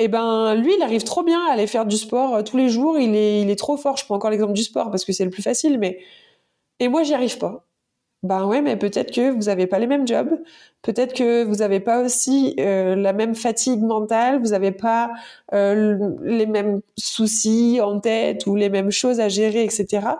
Et 0.00 0.04
eh 0.04 0.08
ben, 0.08 0.54
lui, 0.54 0.72
il 0.78 0.82
arrive 0.82 1.04
trop 1.04 1.22
bien 1.22 1.46
à 1.46 1.52
aller 1.52 1.66
faire 1.66 1.84
du 1.84 1.98
sport 1.98 2.42
tous 2.42 2.56
les 2.56 2.70
jours. 2.70 2.98
Il 2.98 3.14
est, 3.14 3.42
il 3.42 3.50
est 3.50 3.56
trop 3.56 3.76
fort. 3.76 3.98
Je 3.98 4.06
prends 4.06 4.14
encore 4.14 4.30
l'exemple 4.30 4.54
du 4.54 4.62
sport 4.62 4.90
parce 4.90 5.04
que 5.04 5.12
c'est 5.12 5.26
le 5.26 5.30
plus 5.30 5.42
facile, 5.42 5.78
mais 5.78 5.98
et 6.80 6.88
moi, 6.88 7.02
j'y 7.02 7.14
arrive 7.14 7.38
pas. 7.38 7.66
Ben 8.22 8.46
ouais, 8.46 8.60
mais 8.60 8.76
peut-être 8.76 9.12
que 9.12 9.30
vous 9.30 9.44
n'avez 9.44 9.66
pas 9.66 9.78
les 9.78 9.86
mêmes 9.86 10.06
jobs, 10.06 10.42
peut-être 10.82 11.14
que 11.14 11.42
vous 11.44 11.56
n'avez 11.56 11.80
pas 11.80 12.02
aussi 12.02 12.54
euh, 12.60 12.94
la 12.94 13.14
même 13.14 13.34
fatigue 13.34 13.80
mentale, 13.80 14.40
vous 14.42 14.50
n'avez 14.50 14.72
pas 14.72 15.10
euh, 15.54 15.98
les 16.22 16.44
mêmes 16.44 16.82
soucis 16.98 17.80
en 17.82 17.98
tête 17.98 18.46
ou 18.46 18.56
les 18.56 18.68
mêmes 18.68 18.90
choses 18.90 19.20
à 19.20 19.30
gérer, 19.30 19.64
etc. 19.64 20.16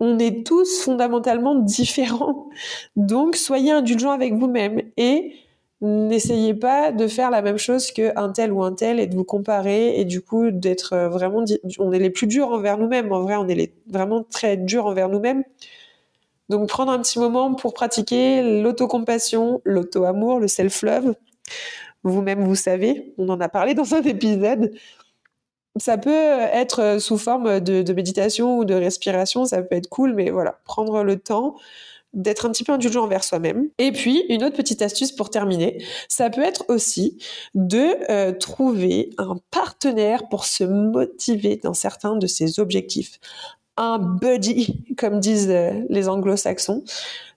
On 0.00 0.18
est 0.18 0.46
tous 0.46 0.82
fondamentalement 0.82 1.54
différents. 1.54 2.48
Donc, 2.96 3.36
soyez 3.36 3.72
indulgents 3.72 4.10
avec 4.10 4.34
vous-même 4.34 4.82
et 4.98 5.34
n'essayez 5.80 6.54
pas 6.54 6.92
de 6.92 7.06
faire 7.06 7.30
la 7.30 7.42
même 7.42 7.58
chose 7.58 7.90
qu'un 7.92 8.30
tel 8.30 8.52
ou 8.52 8.62
un 8.62 8.72
tel 8.72 9.00
et 9.00 9.06
de 9.06 9.14
vous 9.14 9.24
comparer 9.24 9.98
et 9.98 10.04
du 10.04 10.20
coup 10.22 10.50
d'être 10.50 10.92
euh, 10.94 11.08
vraiment... 11.08 11.44
On 11.78 11.92
est 11.92 11.98
les 11.98 12.10
plus 12.10 12.26
durs 12.26 12.48
envers 12.48 12.78
nous-mêmes. 12.78 13.12
En 13.12 13.22
vrai, 13.22 13.36
on 13.36 13.48
est 13.48 13.54
les... 13.54 13.74
vraiment 13.88 14.22
très 14.22 14.56
durs 14.56 14.86
envers 14.86 15.08
nous-mêmes. 15.08 15.44
Donc 16.48 16.68
prendre 16.68 16.92
un 16.92 17.00
petit 17.00 17.18
moment 17.18 17.54
pour 17.54 17.74
pratiquer 17.74 18.62
l'autocompassion, 18.62 19.62
l'auto-amour, 19.64 20.40
le 20.40 20.48
self-love. 20.48 21.14
Vous-même, 22.02 22.44
vous 22.44 22.54
savez, 22.54 23.14
on 23.16 23.28
en 23.30 23.40
a 23.40 23.48
parlé 23.48 23.74
dans 23.74 23.94
un 23.94 24.02
épisode. 24.02 24.72
Ça 25.76 25.98
peut 25.98 26.10
être 26.10 27.00
sous 27.00 27.18
forme 27.18 27.60
de, 27.60 27.92
méditation 27.92 28.58
ou 28.58 28.64
de 28.64 28.74
respiration, 28.74 29.44
ça 29.44 29.62
peut 29.62 29.74
être 29.74 29.88
cool, 29.88 30.14
mais 30.14 30.30
voilà, 30.30 30.60
prendre 30.64 31.02
le 31.02 31.18
temps 31.18 31.56
d'être 32.14 32.46
un 32.46 32.50
petit 32.50 32.64
peu 32.64 32.72
indulgent 32.72 33.04
envers 33.04 33.24
soi-même. 33.24 33.68
Et 33.78 33.92
puis, 33.92 34.24
une 34.28 34.44
autre 34.44 34.56
petite 34.56 34.82
astuce 34.82 35.12
pour 35.12 35.30
terminer, 35.30 35.82
ça 36.08 36.30
peut 36.30 36.42
être 36.42 36.64
aussi 36.68 37.18
de 37.54 37.96
euh, 38.10 38.32
trouver 38.32 39.10
un 39.18 39.36
partenaire 39.50 40.28
pour 40.28 40.44
se 40.44 40.64
motiver 40.64 41.60
dans 41.62 41.74
certains 41.74 42.16
de 42.16 42.26
ses 42.26 42.58
objectifs 42.60 43.18
un 43.76 43.98
buddy, 43.98 44.84
comme 44.96 45.20
disent 45.20 45.50
euh, 45.50 45.72
les 45.88 46.08
anglo-saxons. 46.08 46.84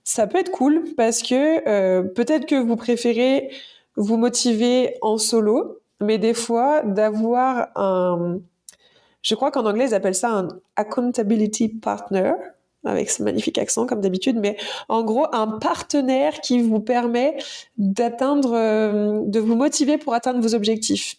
Ça 0.04 0.26
peut 0.26 0.38
être 0.38 0.50
cool 0.50 0.84
parce 0.96 1.22
que 1.22 1.68
euh, 1.68 2.02
peut-être 2.02 2.46
que 2.46 2.54
vous 2.54 2.76
préférez 2.76 3.50
vous 3.96 4.16
motiver 4.16 4.94
en 5.02 5.18
solo, 5.18 5.80
mais 6.00 6.18
des 6.18 6.34
fois 6.34 6.82
d'avoir 6.82 7.68
un... 7.76 8.38
Je 9.22 9.34
crois 9.34 9.50
qu'en 9.50 9.66
anglais, 9.66 9.88
ils 9.88 9.94
appellent 9.94 10.14
ça 10.14 10.30
un 10.30 10.48
accountability 10.76 11.68
partner, 11.68 12.32
avec 12.88 13.10
ce 13.10 13.22
magnifique 13.22 13.58
accent 13.58 13.86
comme 13.86 14.00
d'habitude, 14.00 14.36
mais 14.38 14.56
en 14.88 15.02
gros 15.02 15.26
un 15.32 15.58
partenaire 15.58 16.40
qui 16.40 16.60
vous 16.60 16.80
permet 16.80 17.36
d'atteindre, 17.76 18.52
euh, 18.54 19.20
de 19.24 19.40
vous 19.40 19.56
motiver 19.56 19.98
pour 19.98 20.14
atteindre 20.14 20.40
vos 20.40 20.54
objectifs. 20.54 21.16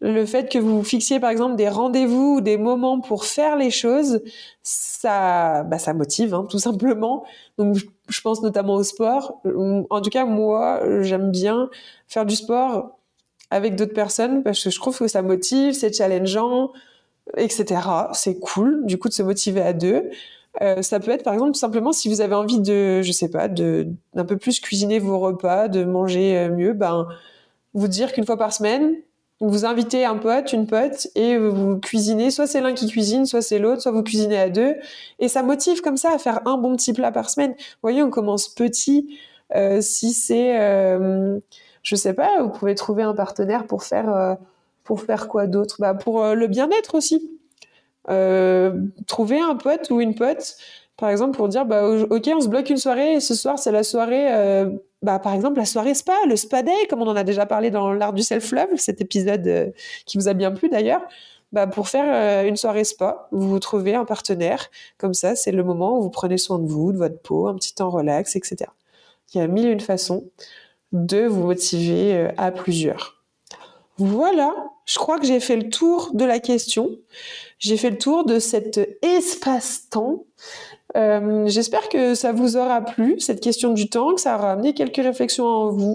Le 0.00 0.26
fait 0.26 0.50
que 0.50 0.58
vous 0.58 0.82
fixiez 0.82 1.20
par 1.20 1.30
exemple 1.30 1.56
des 1.56 1.68
rendez-vous 1.68 2.36
ou 2.36 2.40
des 2.40 2.56
moments 2.56 3.00
pour 3.00 3.24
faire 3.24 3.56
les 3.56 3.70
choses, 3.70 4.20
ça, 4.62 5.62
bah, 5.62 5.78
ça 5.78 5.94
motive 5.94 6.34
hein, 6.34 6.46
tout 6.48 6.58
simplement. 6.58 7.24
Donc 7.58 7.76
je 8.08 8.20
pense 8.20 8.42
notamment 8.42 8.74
au 8.74 8.82
sport. 8.82 9.40
En 9.90 10.00
tout 10.00 10.10
cas 10.10 10.24
moi 10.24 10.80
j'aime 11.02 11.30
bien 11.30 11.70
faire 12.08 12.26
du 12.26 12.34
sport 12.34 12.98
avec 13.50 13.76
d'autres 13.76 13.94
personnes 13.94 14.42
parce 14.42 14.62
que 14.62 14.70
je 14.70 14.78
trouve 14.78 14.98
que 14.98 15.08
ça 15.08 15.22
motive, 15.22 15.74
c'est 15.74 15.94
challengeant, 15.94 16.72
etc. 17.36 17.80
C'est 18.12 18.38
cool 18.38 18.84
du 18.84 18.98
coup 18.98 19.08
de 19.08 19.14
se 19.14 19.22
motiver 19.22 19.60
à 19.60 19.72
deux. 19.72 20.10
Euh, 20.62 20.82
ça 20.82 21.00
peut 21.00 21.10
être 21.10 21.24
par 21.24 21.34
exemple 21.34 21.52
tout 21.52 21.58
simplement 21.58 21.92
si 21.92 22.08
vous 22.08 22.20
avez 22.20 22.34
envie 22.34 22.60
de, 22.60 23.02
je 23.02 23.12
sais 23.12 23.28
pas, 23.28 23.48
de 23.48 23.88
d'un 24.14 24.24
peu 24.24 24.36
plus 24.36 24.60
cuisiner 24.60 24.98
vos 25.00 25.18
repas, 25.18 25.68
de 25.68 25.84
manger 25.84 26.38
euh, 26.38 26.50
mieux, 26.50 26.72
ben 26.74 27.08
vous 27.74 27.88
dire 27.88 28.12
qu'une 28.12 28.24
fois 28.24 28.36
par 28.36 28.52
semaine, 28.52 28.94
vous 29.40 29.64
invitez 29.64 30.04
un 30.04 30.16
pote, 30.16 30.52
une 30.52 30.66
pote, 30.66 31.08
et 31.14 31.36
vous 31.36 31.78
cuisinez. 31.78 32.30
Soit 32.30 32.46
c'est 32.46 32.60
l'un 32.60 32.72
qui 32.72 32.88
cuisine, 32.88 33.26
soit 33.26 33.42
c'est 33.42 33.58
l'autre, 33.58 33.82
soit 33.82 33.92
vous 33.92 34.02
cuisinez 34.02 34.38
à 34.38 34.48
deux. 34.48 34.74
Et 35.18 35.28
ça 35.28 35.42
motive 35.42 35.80
comme 35.80 35.96
ça 35.96 36.12
à 36.12 36.18
faire 36.18 36.46
un 36.46 36.56
bon 36.56 36.76
petit 36.76 36.92
plat 36.92 37.12
par 37.12 37.28
semaine. 37.30 37.52
Vous 37.52 37.78
voyez, 37.82 38.02
on 38.02 38.10
commence 38.10 38.48
petit. 38.48 39.18
Euh, 39.54 39.80
si 39.80 40.12
c'est, 40.12 40.58
euh, 40.60 41.38
je 41.82 41.96
sais 41.96 42.14
pas, 42.14 42.42
vous 42.42 42.50
pouvez 42.50 42.74
trouver 42.74 43.02
un 43.02 43.14
partenaire 43.14 43.66
pour 43.66 43.82
faire, 43.84 44.08
euh, 44.14 44.34
pour 44.84 45.00
faire 45.02 45.28
quoi 45.28 45.46
d'autre? 45.46 45.76
Bah, 45.80 45.94
Pour 45.94 46.22
euh, 46.24 46.34
le 46.34 46.46
bien-être 46.46 46.94
aussi. 46.94 47.30
Trouver 49.06 49.40
un 49.40 49.56
pote 49.56 49.90
ou 49.90 50.00
une 50.00 50.14
pote 50.14 50.56
par 50.96 51.10
exemple, 51.10 51.36
pour 51.36 51.48
dire, 51.48 51.64
bah, 51.66 51.88
ok, 51.88 52.30
on 52.34 52.40
se 52.40 52.48
bloque 52.48 52.70
une 52.70 52.76
soirée 52.76 53.14
et 53.14 53.20
ce 53.20 53.34
soir, 53.34 53.58
c'est 53.58 53.72
la 53.72 53.82
soirée, 53.82 54.32
euh, 54.32 54.70
bah, 55.02 55.18
par 55.18 55.34
exemple, 55.34 55.58
la 55.58 55.64
soirée 55.64 55.94
spa, 55.94 56.14
le 56.28 56.36
spa 56.36 56.62
day, 56.62 56.72
comme 56.88 57.02
on 57.02 57.08
en 57.08 57.16
a 57.16 57.24
déjà 57.24 57.46
parlé 57.46 57.70
dans 57.70 57.92
l'art 57.92 58.12
du 58.12 58.22
self-love, 58.22 58.76
cet 58.76 59.00
épisode 59.00 59.46
euh, 59.48 59.70
qui 60.06 60.18
vous 60.18 60.28
a 60.28 60.34
bien 60.34 60.52
plu 60.52 60.68
d'ailleurs. 60.68 61.02
Bah, 61.52 61.66
pour 61.66 61.88
faire 61.88 62.04
euh, 62.08 62.48
une 62.48 62.56
soirée 62.56 62.84
spa, 62.84 63.28
vous 63.32 63.48
vous 63.48 63.58
trouvez 63.58 63.94
un 63.94 64.04
partenaire. 64.04 64.70
Comme 64.96 65.14
ça, 65.14 65.34
c'est 65.34 65.52
le 65.52 65.64
moment 65.64 65.98
où 65.98 66.02
vous 66.02 66.10
prenez 66.10 66.38
soin 66.38 66.60
de 66.60 66.66
vous, 66.66 66.92
de 66.92 66.98
votre 66.98 67.20
peau, 67.20 67.48
un 67.48 67.54
petit 67.54 67.74
temps 67.74 67.90
relax, 67.90 68.36
etc. 68.36 68.70
Il 69.34 69.38
y 69.38 69.40
a 69.40 69.48
mille 69.48 69.66
et 69.66 69.70
une 69.70 69.80
façons 69.80 70.30
de 70.92 71.26
vous 71.26 71.42
motiver 71.42 72.30
à 72.36 72.52
plusieurs. 72.52 73.24
Voilà, 73.98 74.52
je 74.86 74.98
crois 74.98 75.18
que 75.18 75.26
j'ai 75.26 75.40
fait 75.40 75.56
le 75.56 75.70
tour 75.70 76.10
de 76.14 76.24
la 76.24 76.40
question. 76.40 76.90
J'ai 77.58 77.76
fait 77.76 77.90
le 77.90 77.98
tour 77.98 78.24
de 78.24 78.38
cet 78.38 78.78
espace-temps 79.02 80.24
euh, 80.96 81.46
j'espère 81.48 81.88
que 81.88 82.14
ça 82.14 82.32
vous 82.32 82.56
aura 82.56 82.80
plu, 82.80 83.18
cette 83.18 83.40
question 83.40 83.72
du 83.72 83.88
temps, 83.88 84.14
que 84.14 84.20
ça 84.20 84.36
aura 84.36 84.52
amené 84.52 84.74
quelques 84.74 84.96
réflexions 84.96 85.44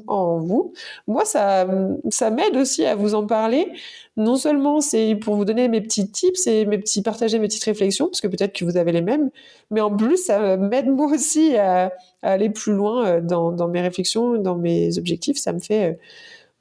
en 0.07 0.39
vous. 0.39 0.73
Moi, 1.07 1.23
ça, 1.23 1.65
ça 2.09 2.31
m'aide 2.31 2.57
aussi 2.57 2.85
à 2.85 2.95
vous 2.95 3.15
en 3.15 3.25
parler. 3.25 3.71
Non 4.17 4.35
seulement 4.35 4.81
c'est 4.81 5.15
pour 5.15 5.35
vous 5.35 5.45
donner 5.45 5.69
mes 5.69 5.79
petits 5.79 6.11
tips 6.11 6.47
et 6.47 6.65
mes 6.65 6.77
petits 6.77 7.01
partager 7.01 7.39
mes 7.39 7.47
petites 7.47 7.63
réflexions, 7.63 8.07
parce 8.07 8.19
que 8.19 8.27
peut-être 8.27 8.53
que 8.53 8.65
vous 8.65 8.75
avez 8.75 8.91
les 8.91 9.01
mêmes, 9.01 9.29
mais 9.71 9.79
en 9.79 9.95
plus, 9.95 10.17
ça 10.17 10.57
m'aide 10.57 10.87
moi 10.87 11.07
aussi 11.13 11.55
à, 11.55 11.93
aller 12.21 12.49
plus 12.49 12.73
loin 12.73 13.05
euh, 13.05 13.21
dans, 13.21 13.53
dans, 13.53 13.69
mes 13.69 13.81
réflexions, 13.81 14.37
dans 14.37 14.55
mes 14.57 14.97
objectifs. 14.97 15.37
Ça 15.37 15.53
me 15.53 15.59
fait 15.59 15.91
euh, 15.91 15.93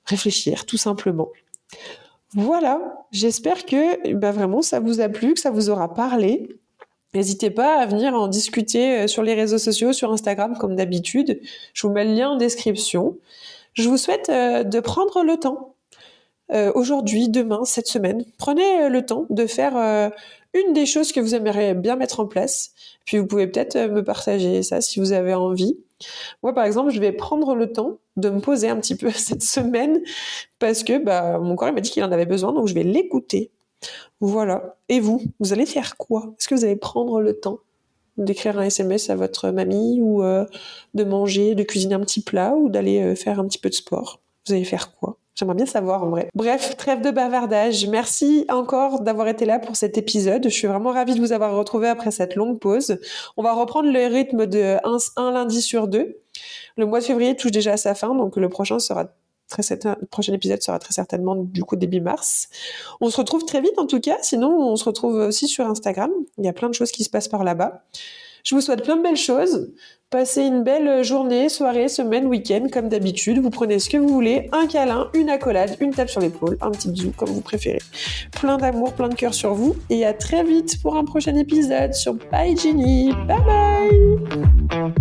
réfléchir, 0.05 0.64
tout 0.67 0.77
simplement. 0.77 1.29
Voilà, 2.35 3.07
j'espère 3.11 3.64
que 3.64 4.12
bah, 4.14 4.33
vraiment 4.33 4.61
ça 4.61 4.81
vous 4.81 5.01
a 5.01 5.09
plu, 5.09 5.35
que 5.35 5.41
ça 5.41 5.51
vous 5.51 5.71
aura 5.71 5.95
parlé. 5.95 6.49
N'hésitez 7.14 7.51
pas 7.51 7.81
à 7.81 7.87
venir 7.87 8.14
en 8.14 8.29
discuter 8.29 8.99
euh, 9.01 9.07
sur 9.07 9.23
les 9.23 9.35
réseaux 9.35 9.59
sociaux, 9.59 9.93
sur 9.93 10.12
Instagram 10.12 10.57
comme 10.59 10.77
d'habitude. 10.77 11.41
Je 11.73 11.87
vous 11.87 11.93
mets 11.93 12.05
le 12.05 12.12
lien 12.12 12.31
en 12.31 12.37
description. 12.37 13.17
Je 13.73 13.88
vous 13.88 13.97
souhaite 13.97 14.29
euh, 14.29 14.62
de 14.62 14.81
prendre 14.81 15.23
le 15.25 15.38
temps. 15.38 15.75
Euh, 16.53 16.71
aujourd'hui, 16.75 17.29
demain, 17.31 17.64
cette 17.64 17.87
semaine, 17.87 18.25
prenez 18.37 18.88
le 18.88 19.05
temps 19.05 19.27
de 19.31 19.47
faire 19.47 19.77
une 20.55 20.73
des 20.73 20.87
choses 20.87 21.12
que 21.12 21.21
vous 21.21 21.35
aimeriez 21.35 21.75
bien 21.75 21.97
mettre 21.97 22.21
en 22.21 22.27
place. 22.27 22.73
Puis 23.05 23.19
vous 23.19 23.27
pouvez 23.27 23.47
peut-être 23.47 23.77
me 23.77 24.03
partager 24.03 24.62
ça 24.62 24.81
si 24.81 24.99
vous 24.99 25.12
avez 25.12 25.35
envie. 25.35 25.77
Moi, 26.43 26.55
par 26.55 26.65
exemple, 26.65 26.91
je 26.91 27.01
vais 27.01 27.13
prendre 27.13 27.55
le 27.55 27.73
temps 27.73 27.99
de 28.17 28.31
me 28.31 28.41
poser 28.41 28.69
un 28.69 28.77
petit 28.77 28.97
peu 28.97 29.11
cette 29.15 29.43
semaine 29.43 30.01
parce 30.59 30.83
que 30.83 30.99
bah, 30.99 31.39
mon 31.39 31.57
corps 31.57 31.73
m'a 31.73 31.81
dit 31.81 31.91
qu'il 31.91 32.05
en 32.05 32.13
avait 32.13 32.27
besoin, 32.27 32.53
donc 32.53 32.69
je 32.69 32.75
vais 32.75 32.85
l'écouter. 32.85 33.51
Voilà. 34.21 34.77
Et 34.89 35.01
vous, 35.01 35.23
vous 35.41 35.53
allez 35.53 35.67
faire 35.67 35.97
quoi? 35.97 36.35
Est-ce 36.39 36.49
que 36.49 36.55
vous 36.55 36.65
allez 36.65 36.77
prendre 36.77 37.21
le 37.21 37.39
temps 37.39 37.61
d'écrire 38.17 38.59
un 38.59 38.65
SMS 38.65 39.11
à 39.11 39.17
votre 39.17 39.51
mamie 39.51 40.01
ou 40.01 40.25
euh, 40.25 40.45
de 40.95 41.05
manger, 41.05 41.55
de 41.55 41.63
cuisiner 41.63 41.95
un 41.95 42.01
petit 42.01 42.23
plat 42.23 42.55
ou 42.57 42.69
d'aller 42.69 43.01
euh, 43.01 43.15
faire 43.15 43.39
un 43.39 43.47
petit 43.47 43.59
peu 43.59 43.69
de 43.69 43.75
sport? 43.75 44.21
Vous 44.47 44.55
allez 44.55 44.65
faire 44.65 44.93
quoi? 44.97 45.08
J'aimerais 45.38 45.55
bien 45.55 45.66
savoir 45.66 46.03
en 46.03 46.09
vrai. 46.09 46.29
Bref, 46.35 46.77
trêve 46.77 47.01
de 47.01 47.12
bavardage. 47.12 47.87
Merci 47.87 48.44
encore 48.48 49.03
d'avoir 49.03 49.29
été 49.29 49.44
là 49.44 49.61
pour 49.61 49.77
cet 49.77 49.96
épisode. 49.96 50.42
Je 50.42 50.48
suis 50.48 50.66
vraiment 50.66 50.90
ravie 50.90 51.14
de 51.14 51.20
vous 51.20 51.31
avoir 51.31 51.55
retrouvé 51.55 51.87
après 51.87 52.11
cette 52.11 52.35
longue 52.35 52.59
pause. 52.59 52.98
On 53.37 53.44
va 53.44 53.53
reprendre 53.53 53.88
le 53.88 54.07
rythme 54.12 54.46
de 54.46 54.79
un 55.16 55.31
lundi 55.31 55.62
sur 55.62 55.87
deux. 55.87 56.18
Le 56.77 56.87
mois 56.87 56.98
de 56.98 57.05
février 57.05 57.37
touche 57.37 57.53
déjà 57.53 57.74
à 57.74 57.77
sa 57.77 57.94
fin, 57.94 58.16
donc 58.16 58.37
le 58.37 58.48
prochain 58.48 58.81
sera 58.81 59.12
très 59.48 59.62
le 59.85 60.07
prochain 60.07 60.33
épisode 60.33 60.61
sera 60.61 60.81
très 60.81 60.92
certainement 60.92 61.37
du 61.37 61.62
coup 61.62 61.77
début 61.77 62.01
mars. 62.01 62.48
On 63.01 63.09
se 63.09 63.16
retrouve 63.16 63.44
très 63.44 63.61
vite 63.61 63.79
en 63.79 63.87
tout 63.87 64.01
cas, 64.01 64.18
sinon 64.22 64.51
on 64.51 64.74
se 64.74 64.85
retrouve 64.85 65.14
aussi 65.14 65.46
sur 65.46 65.64
Instagram. 65.66 66.11
Il 66.38 66.46
y 66.46 66.48
a 66.48 66.53
plein 66.53 66.68
de 66.68 66.74
choses 66.74 66.90
qui 66.90 67.05
se 67.05 67.11
passent 67.11 67.29
par 67.29 67.44
là-bas. 67.44 67.85
Je 68.49 68.55
vous 68.55 68.63
souhaite 68.63 68.83
plein 68.83 68.97
de 68.97 69.03
belles 69.03 69.15
choses. 69.15 69.75
Passez 70.09 70.41
une 70.41 70.63
belle 70.63 71.05
journée, 71.05 71.51
soirée, 71.51 71.89
semaine, 71.89 72.25
week-end, 72.25 72.69
comme 72.73 72.89
d'habitude. 72.89 73.41
Vous 73.41 73.51
prenez 73.51 73.79
ce 73.79 73.91
que 73.91 73.99
vous 73.99 74.09
voulez, 74.09 74.49
un 74.53 74.67
câlin, 74.67 75.11
une 75.13 75.29
accolade, 75.29 75.77
une 75.81 75.91
tape 75.91 76.09
sur 76.09 76.23
l'épaule, 76.23 76.57
un 76.63 76.71
petit 76.71 76.89
bisou, 76.89 77.13
comme 77.15 77.29
vous 77.29 77.43
préférez. 77.43 77.83
Plein 78.33 78.57
d'amour, 78.57 78.95
plein 78.95 79.11
de 79.11 79.15
cœur 79.15 79.35
sur 79.35 79.53
vous. 79.53 79.77
Et 79.91 80.07
à 80.07 80.15
très 80.15 80.45
vite 80.45 80.81
pour 80.81 80.97
un 80.97 81.05
prochain 81.05 81.37
épisode 81.37 81.93
sur 81.93 82.15
Bye 82.33 82.57
Jenny. 82.57 83.13
Bye 83.27 83.45
bye 84.71 84.95